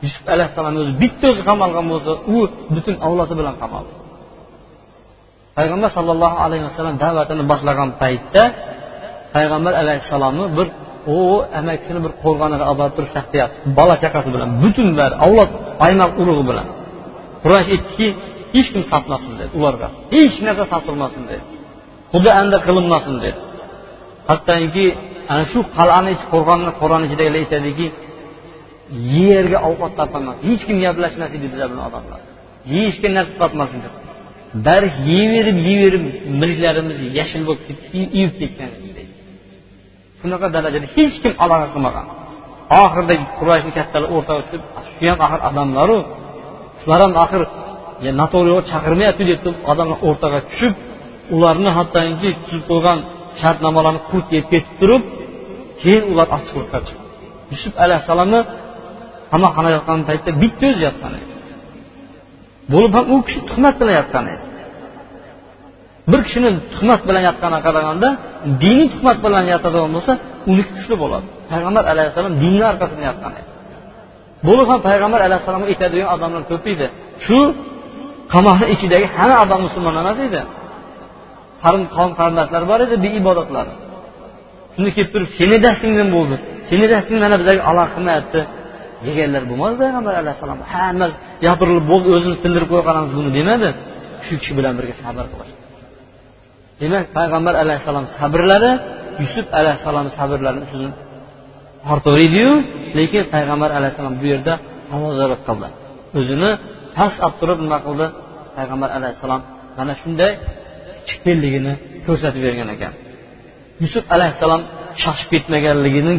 Yusuf 0.03 0.23
alayhissalomni 0.35 0.79
o'zi 0.83 0.93
bitta 1.03 1.25
o'zi 1.31 1.41
qamalgan 1.49 1.85
bo'lsa 1.91 2.11
u 2.35 2.37
butun 2.75 2.95
avlodi 3.07 3.33
bilan 3.39 3.55
qamaldi 3.61 3.93
payg'ambar 5.57 5.89
sollallohu 5.97 6.37
alayhi 6.45 6.63
vasallam 6.69 6.95
da'vatini 7.03 7.43
boshlagan 7.51 7.89
paytda 8.01 8.43
payg'ambar 9.35 9.73
alayhissalomni 9.81 10.45
bir 10.57 10.67
u 11.15 11.17
amakisini 11.59 11.99
bir 12.05 12.11
qo'rg'oniga 12.23 12.65
olib 12.71 12.79
borib 12.81 12.93
turib 12.97 13.11
shaxtiyapti 13.15 13.57
bola 13.79 13.95
chaqasi 14.03 14.29
bilan 14.35 14.49
butun 14.63 14.87
bari 14.99 15.15
avlod 15.25 15.51
aymoq 15.87 16.11
urug'i 16.21 16.43
bilan. 16.49 16.67
Quraysh 17.43 17.69
aytdiki 17.75 18.07
hech 18.55 18.67
kim 18.73 18.83
sotmasin 18.91 19.31
dedi 19.39 19.51
ularga. 19.59 19.87
Hech 20.15 20.35
narsa 20.45 20.63
sotilmasin 20.73 21.23
dedi. 21.31 21.43
Xudo 22.13 22.29
anda 22.41 22.57
qilinmasin 22.67 23.15
dedi. 23.23 23.39
Hattoki 24.29 24.85
ana 25.31 25.43
shu 25.51 25.59
qal'ani 25.77 26.09
ichi 26.15 26.25
qo'rg'onni 26.33 26.71
qo'rg'on 26.79 27.01
ichidagilar 27.07 27.39
aytadiki 27.43 27.85
yerga 29.17 29.57
ovqat 29.69 29.91
topolmas 29.99 30.37
hech 30.47 30.63
kim 30.67 30.77
gaplashmas 30.85 31.31
edi 31.37 31.45
bizlar 31.53 31.67
bilan 31.71 31.85
odamlar. 31.89 32.19
Yeyishga 32.73 33.09
narsa 33.17 33.33
topmas 33.41 33.71
edi 33.77 33.89
bari 34.67 34.89
yeyverib 35.09 35.57
yeyverib 35.67 36.03
milklarimiz 36.41 36.97
yashil 37.19 37.41
bo'lib 37.47 37.63
ivib 38.19 38.33
ketgan 38.41 38.71
deydi. 38.81 39.03
Shunaqa 40.19 40.47
darajada 40.55 40.87
hech 40.95 41.15
kim 41.23 41.33
aloqa 41.43 41.67
qilmagan. 41.73 42.05
Oxirida 42.83 43.15
qurashni 43.39 43.71
kattalari 43.77 44.11
o'rtaga 44.17 44.41
tushib 44.49 44.63
shu 44.95 45.05
ham 45.11 45.19
axir 45.25 45.39
odamlaru 45.49 45.97
shular 46.81 46.99
ham 47.05 47.13
axir 47.25 47.41
noto'g'ri 48.19 48.53
chaqirmayapti 48.71 49.23
deb 49.29 49.39
turib 49.43 49.59
odamlar 49.71 49.97
o'rtaga 50.07 50.39
tushib 50.49 50.73
ularni 51.35 51.69
hattoki 51.77 52.29
tuzib 52.45 52.63
qo'ygan 52.71 52.99
shartnomalarni 53.41 54.01
qurt 54.11 54.27
yeb 54.37 54.45
ketib 54.51 54.73
turib 54.81 55.03
keyin 55.81 56.03
ular 56.11 56.27
ochiqlikqa 56.37 56.79
chiqdi. 56.87 57.03
Yusuf 57.53 57.73
alayhissalomni 57.83 58.39
qamoqxona 59.33 59.69
yotgan 59.75 59.99
paytda 60.09 60.29
bitta 60.41 60.65
o'zi 60.71 60.81
yotgan 60.87 61.13
edi. 61.19 61.33
Bo'lib 62.73 62.91
ham 62.97 63.05
u 63.13 63.15
kishi 63.27 63.39
tuhmat 63.49 63.75
bilan 63.81 63.95
yotgan 64.01 64.25
edi. 64.33 64.43
Bir 66.11 66.19
kishini 66.27 66.49
tuhmat 66.73 67.01
bilan 67.07 67.23
yotganiga 67.29 67.61
qaraganda 67.67 68.09
diniy 68.63 68.87
tuhmat 68.93 69.17
bilan 69.25 69.43
yotadigan 69.53 69.91
bo'lsa 69.95 70.13
uniki 70.51 70.71
kuchli 70.77 70.95
bo'ladi. 71.03 71.25
Payg'ambar 71.51 71.83
alayhissalom 71.93 72.33
dinni 72.43 72.63
orqasidan 72.71 73.05
yotgan 73.11 73.33
edi. 73.39 73.49
Bo'lib 74.47 74.67
ham 74.71 74.79
payg'ambar 74.89 75.21
alayhissalomga 75.27 75.67
aytadigan 75.73 76.09
odamlar 76.15 76.43
ko'p 76.51 76.65
edi. 76.73 76.87
Shu 77.25 77.37
qamoqni 78.33 78.67
ichidagi 78.75 79.07
hamma 79.17 79.35
odam 79.45 79.59
musulmon 79.67 79.95
emas 80.03 80.19
edi. 80.27 80.41
Qarin 81.63 81.83
qavm 81.95 82.11
qarindoshlar 82.19 82.63
bor 82.71 82.79
edi 82.85 82.95
beibodatlar. 83.05 83.67
Shunda 84.73 84.89
kelib 84.95 85.09
turib 85.13 85.29
seni 85.39 85.57
dastingdan 85.65 86.09
bo'ldi. 86.15 86.35
Seni 86.69 86.85
dasting 86.93 87.17
mana 87.23 87.35
bizlarga 87.41 87.63
aloqa 87.71 87.91
qilmayapti. 87.95 88.39
Deganlar 89.07 89.43
bo'lmadi 89.49 89.75
payg'ambar 89.83 90.13
alayhissalom. 90.21 90.59
Hammasi 90.73 91.15
gapirilib 91.45 91.85
bo'ldi 91.91 92.07
o'zimiz 92.17 92.37
tindirib 92.43 92.67
qo'ya 92.71 92.83
qolamiz 92.89 93.11
buni 93.19 93.29
demadi. 93.39 93.69
Shu 94.25 94.33
kishi 94.41 94.53
bilan 94.59 94.73
birga 94.79 94.93
sabr 95.03 95.25
qilish. 95.33 95.53
Demak 96.81 97.05
payg'ambar 97.17 97.53
alayhissalom 97.63 98.05
sabrlari 98.17 98.71
yusuf 99.21 99.45
alayhissalomni 99.59 100.11
sabrlarini 100.19 100.65
o'zini 100.73 100.91
ortiq 101.91 102.15
ediyu 102.25 102.51
lekin 102.97 103.23
payg'ambar 103.33 103.69
alayhissalom 103.77 104.13
bu 104.21 104.25
yerda 104.33 104.53
tavozalik 104.91 105.41
qildi. 105.47 105.67
O'zini 106.19 106.49
past 106.97 107.17
olib 107.25 107.35
turib 107.41 107.59
nima 107.65 107.79
qildi? 107.87 108.05
Payg'ambar 108.57 108.89
alayhissalom 108.97 109.41
mana 109.77 109.93
shunday 110.01 110.31
kichikpenligini 111.07 111.73
ko'rsatib 112.05 112.41
bergan 112.47 112.69
ekan. 112.75 112.93
Yusuf 113.83 114.03
alayhissalom 114.15 114.61
shoshib 115.03 115.27
ketmaganligini 115.33 116.15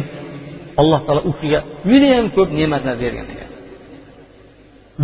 alloh 0.81 0.99
taolo 1.05 1.21
u 1.29 1.31
kishiga 1.37 1.59
judayam 1.89 2.27
ko'p 2.35 2.49
ne'matlar 2.59 2.95
bergan 3.03 3.27
ekan. 3.33 3.51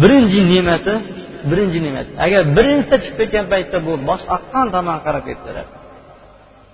Birinchi 0.02 0.40
ne'mati 0.52 0.94
birinchi 1.50 1.80
ne'mat 1.86 2.08
agar 2.26 2.42
birinchita 2.58 2.96
chiqib 3.04 3.18
ketgan 3.20 3.46
paytda 3.52 3.78
bu 3.88 3.94
bosh 4.10 4.24
oqqan 4.36 4.68
tomon 4.76 4.98
qarab 5.06 5.24
ketaveradi 5.30 5.72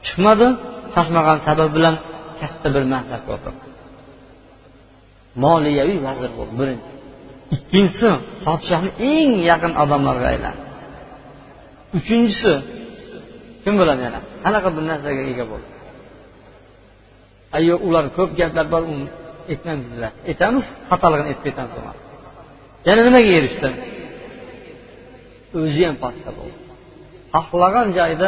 chiqmadi 0.05 0.47
shoshmagan 0.93 1.37
sabab 1.47 1.69
bilan 1.75 1.95
katta 2.39 2.67
bir 2.75 2.83
mansabga 2.93 3.31
o'tirdi 3.37 3.67
moliyaviy 5.43 5.99
vazir 6.07 6.31
bo'ldi 6.37 6.53
birinchi. 6.61 6.89
Ikkinchisi 7.55 8.09
podshohni 8.45 8.91
eng 9.13 9.31
yaqin 9.49 9.73
odamlarga 9.83 10.27
aylandi. 10.33 10.63
Uchinchisi 11.97 12.53
kim 13.63 13.73
biladi 13.79 14.01
yana? 14.07 14.19
Qanaqa 14.43 14.69
bir 14.75 14.83
narsaga 14.91 15.21
ega 15.31 15.45
bo'ldi? 15.51 15.67
Ayo 17.57 17.75
ular 17.87 18.05
ko'p 18.17 18.31
gaplar 18.39 18.65
bor 18.73 18.83
uni 18.93 19.07
aytmaymiz 19.51 19.85
bizlar 19.91 20.11
aytamiz 20.29 20.65
xatoligini 20.89 21.27
aytib 21.31 21.43
ketamiz 21.47 21.75
yana 22.87 23.01
nimaga 23.07 23.29
erishdi? 23.39 23.69
O'zi 25.59 25.81
ham 25.87 25.97
podsho 26.03 26.29
bo'ldi. 26.39 26.57
Xohlagan 27.35 27.87
joyida 27.97 28.27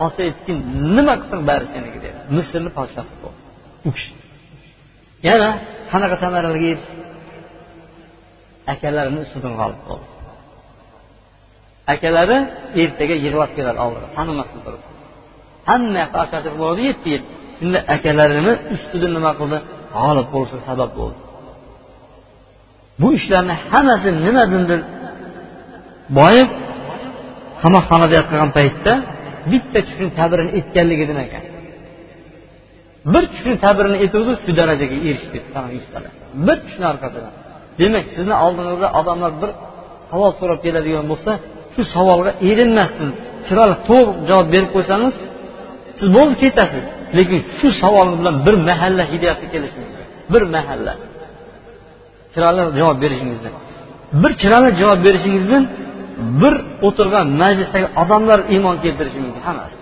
podsho 0.00 0.20
aytgin 0.28 0.58
nima 0.96 1.14
qilsang 1.20 1.42
bari 1.50 1.66
seniki 1.72 1.98
dedi. 2.04 2.18
Misrni 2.36 2.70
podshosi 2.78 3.14
bo'ldi. 3.22 3.40
U 3.88 3.90
kishi. 3.96 4.10
Yana 5.28 5.48
qanaqa 5.92 6.16
samaralarga 6.22 6.66
erishdi? 6.72 6.94
Akalarini 8.72 9.20
ustidan 9.24 9.54
g'olib 9.60 9.82
bo'ldi. 9.88 10.06
Akalari 11.94 12.38
ertaga 12.82 13.14
yig'lab 13.24 13.50
keladi 13.56 13.78
oldiga 13.84 14.08
tanimasdan 14.16 14.60
turib 14.66 14.82
hamma 15.68 15.98
yoqqa 16.02 16.18
ocharchilik 16.24 16.56
bo'ladi 16.62 16.82
yetti 16.88 17.08
yil 17.14 17.22
shunda 17.58 17.78
akalarini 17.94 18.52
ustida 18.74 19.08
nima 19.16 19.32
qildi? 19.40 19.58
G'olib 19.96 20.28
bo'lishi 20.34 20.58
sabab 20.68 20.90
bo'ldi. 21.00 21.18
Bu 23.00 23.08
ishlarni 23.18 23.54
hammasi 23.68 24.08
nimadandir 24.26 24.80
boyib 26.18 26.48
qamoqxonada 27.62 28.14
yotgan 28.20 28.50
paytda 28.58 28.92
bitta 29.50 29.78
tushni 29.86 30.08
tabirini 30.18 30.50
aytganligidan 30.58 31.18
ekan 31.26 31.44
bir 33.12 33.24
tushni 33.32 33.54
tabirini 33.64 33.96
aytuvdi 34.04 34.32
shu 34.44 34.50
darajaga 34.60 34.96
erishdi. 35.08 35.38
Bir 36.46 36.56
tushni 36.64 36.84
orqasidan. 36.92 37.32
Demak 37.80 38.06
sizni 38.16 38.34
oldingizda 38.44 38.88
odamlar 39.00 39.32
bir 39.42 39.50
savol 40.10 40.32
so'rab 40.40 40.58
keladigan 40.66 41.06
bo'lsa 41.12 41.30
shu 41.74 41.82
savolga 41.94 42.32
erinmasdan 42.50 43.10
chiroyli 43.46 43.76
to'g'ri 43.88 44.12
javob 44.30 44.48
berib 44.54 44.70
qo'ysangiz 44.76 45.14
siz 45.98 46.08
bo'ldi 46.16 46.34
ketasiz. 46.44 46.84
Lekin 47.16 47.40
shu 47.58 47.68
savol 47.82 48.08
bilan 48.20 48.36
bir 48.46 48.54
mahalla 48.68 49.04
hidayatga 49.12 49.46
kelish 49.52 49.74
bir 50.32 50.42
mahalla. 50.54 50.94
Chiroyli 52.32 52.62
javob 52.78 52.98
berishingizdan 53.04 53.54
bir 54.22 54.32
chiroyli 54.40 54.70
javob 54.80 55.00
berishingizdan 55.06 55.64
bir 56.40 56.54
o'tirgan 56.86 57.26
majlisdagi 57.42 57.86
odamlar 58.02 58.38
iymon 58.54 58.76
keltirishi 58.84 59.18
mumkin. 59.24 59.42
Hammasi. 59.48 59.76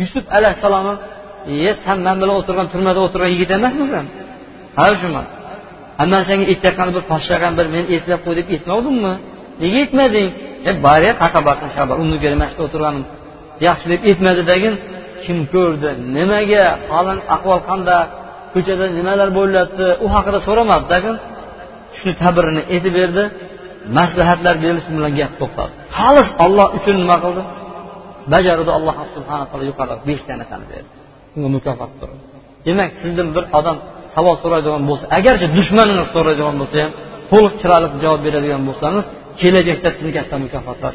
Yusuf 0.00 0.24
alayhissalomni 0.36 0.94
e 1.68 1.72
san 1.84 1.98
man 2.06 2.16
bilan 2.20 2.36
o'tirgan 2.40 2.66
turmada 2.72 3.00
o'tirgan 3.06 3.30
yigit 3.34 3.50
emasmisan? 3.58 4.04
Ha 4.78 4.86
shuman 5.00 5.26
man 6.12 6.22
senga 6.28 6.44
aytayotgan 6.52 6.88
bir 6.96 7.02
podshohga 7.10 7.48
bir 7.58 7.66
meni 7.74 7.86
eslab 7.96 8.20
qo'y 8.26 8.34
deb 8.38 8.48
aytmovdimmi 8.54 9.12
nega 9.62 9.76
aytmading? 9.82 10.28
E 10.68 10.70
bari 10.86 11.08
qayoqqa 11.20 11.40
borsin 11.48 11.68
shabar 11.76 11.96
uni 12.02 12.16
mana 12.42 12.46
o'tirganim. 12.66 13.04
Yaxshi 13.66 13.86
deb 13.92 14.00
aytmadidagin 14.10 14.74
kim 15.24 15.38
ko'rdi 15.54 15.90
nimaga 16.16 16.64
holing 16.90 17.20
ahvol 17.34 17.60
qanday 17.68 18.02
ko'chada 18.54 18.84
nimalar 18.98 19.28
bo'lyapti 19.38 19.86
u 20.04 20.06
haqida 20.14 20.38
so'ramadi 20.46 20.84
lekin 20.92 21.14
shuni 21.98 22.14
tabirini 22.22 22.62
aytib 22.74 22.94
berdi 23.00 23.22
maslahatlar 23.98 24.54
berilishi 24.64 24.90
bilan 24.96 25.12
gap 25.20 25.32
to'xtadi 25.40 25.72
xolis 25.98 26.28
olloh 26.44 26.66
uchun 26.78 26.96
nima 27.02 27.16
qildi? 27.24 27.42
Bajardi 28.32 28.70
alloh 28.78 28.96
subhana 29.14 29.44
taolo 29.50 29.64
yuqoriroq 29.70 30.00
beshta 30.08 30.32
narsani 30.40 30.66
berdi. 30.72 30.90
Unga 31.36 31.48
mukofot 31.56 31.92
turdi 32.00 32.18
demak 32.66 32.90
sizdan 33.02 33.28
bir 33.36 33.44
odam 33.58 33.76
savol 34.14 34.36
so'raydigan 34.42 34.82
bo'lsa 34.90 35.04
agarchi 35.18 35.46
dushmaningiz 35.56 36.08
so'raydigan 36.14 36.56
bo'lsa 36.60 36.76
ham 36.84 36.92
to'liq 37.32 37.54
chiroyli 37.60 37.88
javob 38.04 38.20
beradigan 38.26 38.62
bo'lsangiz 38.68 39.04
kelajakda 39.40 39.88
sizga 39.96 40.12
katta 40.18 40.36
mukofotlar 40.44 40.94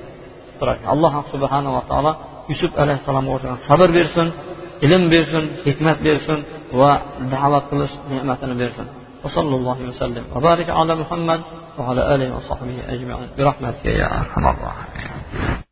turadi 0.60 0.84
alloh 0.94 1.14
subhanava 1.34 1.82
taolo 1.90 2.12
yusuf 2.52 2.72
alayhissalomga 2.84 3.32
o'xshagan 3.36 3.60
sabr 3.70 3.90
bersin 3.98 4.28
ilm 4.86 5.04
bersin 5.14 5.44
hikmat 5.68 5.98
bersin 6.08 6.40
va 6.80 6.92
da'vat 7.34 7.64
qilish 7.72 7.94
ne'matini 8.12 8.56
bersin 8.64 8.88
وصلى 9.26 9.56
الله 9.60 9.80
وسلم 9.90 10.24
وبارك 10.36 10.68
على 10.80 10.94
محمد 11.02 11.42
وعلى 11.80 12.16
اله 12.16 12.28
وصحبه 12.38 12.78
اجمعين 12.94 13.30
برحمتك 13.38 13.86
يا 13.86 14.08
ارحم 14.22 14.46
الراحمين 14.54 15.71